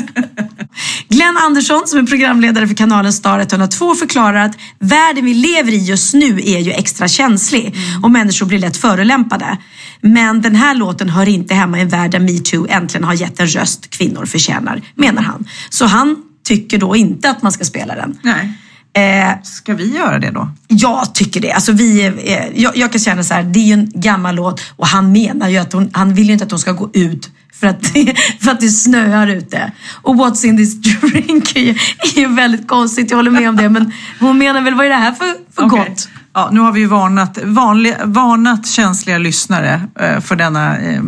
[1.09, 5.77] Glenn Andersson som är programledare för kanalen Star 102 förklarar att världen vi lever i
[5.85, 9.57] just nu är ju extra känslig och människor blir lätt förolämpade.
[10.01, 13.41] Men den här låten hör inte hemma i en värld där metoo äntligen har gett
[13.41, 15.49] en röst kvinnor förtjänar, menar han.
[15.71, 18.19] Så han tycker då inte att man ska spela den.
[18.23, 18.53] Nej.
[18.97, 20.49] Eh, Ska vi göra det då?
[20.69, 21.53] jag tycker det.
[21.53, 24.61] Alltså vi, eh, jag, jag kan känna så här, det är ju en gammal låt
[24.77, 27.31] och han menar ju att hon, han vill ju inte att hon ska gå ut
[27.61, 29.73] för att, det, för att det snöar ute.
[30.03, 33.57] Och what's in this drink är ju, är ju väldigt konstigt, jag håller med om
[33.57, 33.69] det.
[33.69, 35.79] Men hon menar väl, vad är det här för, för Okej.
[35.89, 36.09] gott?
[36.35, 41.03] Ja, nu har vi ju varnat, vanliga, varnat känsliga lyssnare eh, för denna eh,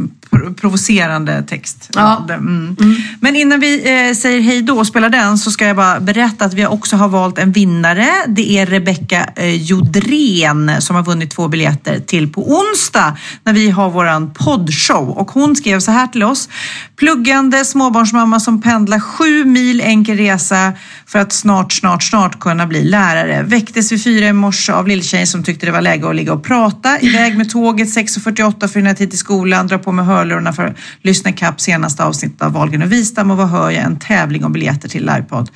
[0.60, 1.90] provocerande text.
[1.94, 2.24] Ja.
[2.28, 2.76] Det- Mm.
[3.20, 6.44] Men innan vi eh, säger hej då och spelar den så ska jag bara berätta
[6.44, 8.08] att vi också har valt en vinnare.
[8.28, 13.70] Det är Rebecka eh, Jodrén som har vunnit två biljetter till på onsdag när vi
[13.70, 15.08] har våran poddshow.
[15.10, 16.48] Och hon skrev så här till oss.
[16.96, 20.72] Pluggande småbarnsmamma som pendlar sju mil enkel resa
[21.06, 23.42] för att snart, snart, snart kunna bli lärare.
[23.42, 26.44] Väcktes vid fyra i morse av lilltjejen som tyckte det var läge att ligga och
[26.44, 27.00] prata.
[27.00, 29.66] Iväg med tåget 6.48 för att hinna tid till skolan.
[29.66, 33.36] Dra på mig hörlurarna för att lyssna kapp senaste avsnittet av Wahlgren och Wistam och
[33.36, 33.84] vad hör jag?
[33.84, 35.50] En tävling om biljetter till livepodd.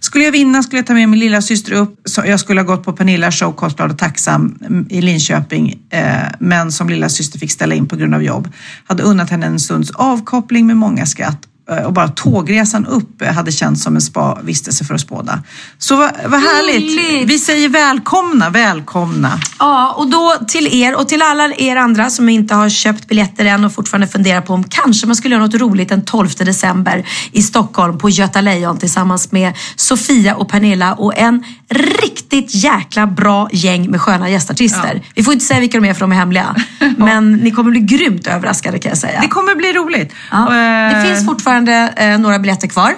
[0.00, 2.00] Skulle jag vinna skulle jag ta med min lilla syster upp.
[2.04, 5.80] Så jag skulle ha gått på Pernillas show Kostblad och tacksam mm, i Linköping.
[5.90, 6.02] Eh,
[6.38, 8.48] men som lilla syster fick ställa in på grund av jobb.
[8.84, 11.46] Hade unnat henne en stunds avkoppling med många skratt
[11.86, 15.42] och bara tågresan upp eh, hade känts som en spa-vistelse för oss båda.
[15.78, 17.28] Så vad, vad härligt.
[17.30, 19.40] Vi säger välkomna, välkomna.
[19.58, 23.44] Ja, och då till er och till alla er andra som inte har köpt biljetter
[23.44, 27.06] än och fortfarande funderar på om kanske man skulle göra något roligt den 12 december
[27.32, 31.44] i Stockholm på Göta Lejon tillsammans med Sofia och Pernilla och en
[32.02, 35.02] riktigt jäkla bra gäng med sköna gästartister.
[35.14, 36.56] Vi får inte säga vilka de är för de är hemliga.
[36.96, 39.20] Men ni kommer bli grymt överraskade kan jag säga.
[39.20, 40.12] Det kommer bli roligt.
[40.30, 40.50] Ja.
[40.50, 42.94] Det Eh, finns fortfarande eh, några biljetter kvar.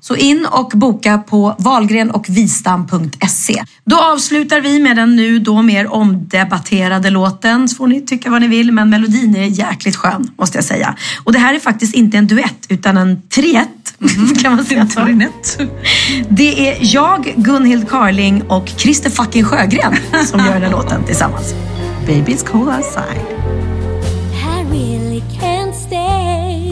[0.00, 3.64] Så in och boka på valgrenochvistam.se.
[3.84, 7.68] Då avslutar vi med den nu då mer omdebatterade låten.
[7.68, 10.96] Så får ni tycka vad ni vill, men melodin är jäkligt skön måste jag säga.
[11.24, 13.68] Och det här är faktiskt inte en duett utan en triett.
[14.42, 15.08] kan man säga så?
[16.28, 21.54] Det är jag, Gunhild Carling och Christer fucking Sjögren som gör den här låten tillsammans.
[22.06, 23.20] Baby it's cold outside.
[24.32, 25.55] I really stay.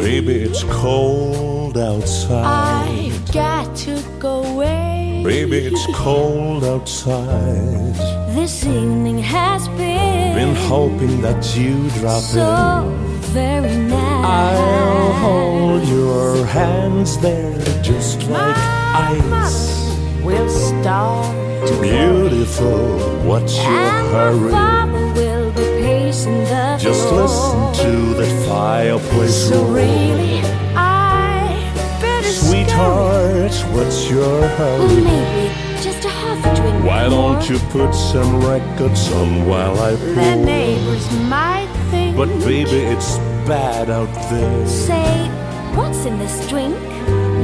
[0.05, 2.45] Baby, it's cold outside.
[2.45, 5.23] I've got to go away.
[5.25, 7.95] Baby, it's cold outside.
[8.35, 13.19] This evening has been, Been hoping that you drop so in.
[13.33, 14.59] very nice.
[14.59, 19.97] I'll hold your hands there just like ice.
[20.23, 21.35] We'll start
[21.69, 22.89] to Beautiful,
[23.27, 24.75] what's your hurry?
[26.85, 29.75] Just listen to that fireplace So roar.
[29.77, 30.41] really,
[30.77, 31.57] I
[32.03, 35.01] better Sweetheart, what's your hurry?
[35.03, 37.33] maybe just a half a drink Why more.
[37.37, 40.15] don't you put some records on while I pour?
[40.15, 42.17] The neighbors might think.
[42.19, 43.17] But baby, it's
[43.49, 44.67] bad out there.
[44.69, 45.29] Say,
[45.75, 46.77] what's in this drink?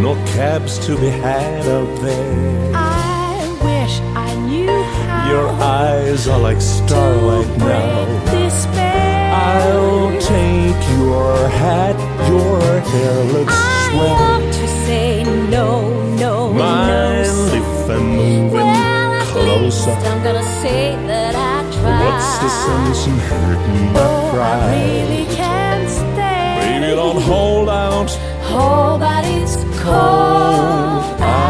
[0.04, 2.72] No cabs to be had out there.
[2.74, 5.30] I wish I knew how.
[5.32, 8.39] Your eyes are like starlight now.
[9.54, 11.96] I'll take your hat,
[12.30, 14.14] your hair looks I swell.
[14.20, 15.24] want to say
[15.56, 15.68] no,
[16.24, 16.52] no, no.
[16.52, 17.26] Mind
[17.60, 19.90] if I'm moving Well, closer?
[20.10, 20.82] I'm gonna say
[21.12, 22.04] that I tried.
[22.04, 24.70] What's the sense in hurting my Oh, I pride?
[24.78, 26.48] really can't stay.
[26.62, 28.10] Baby, don't hold out.
[28.52, 31.49] Oh, but it's cold outside.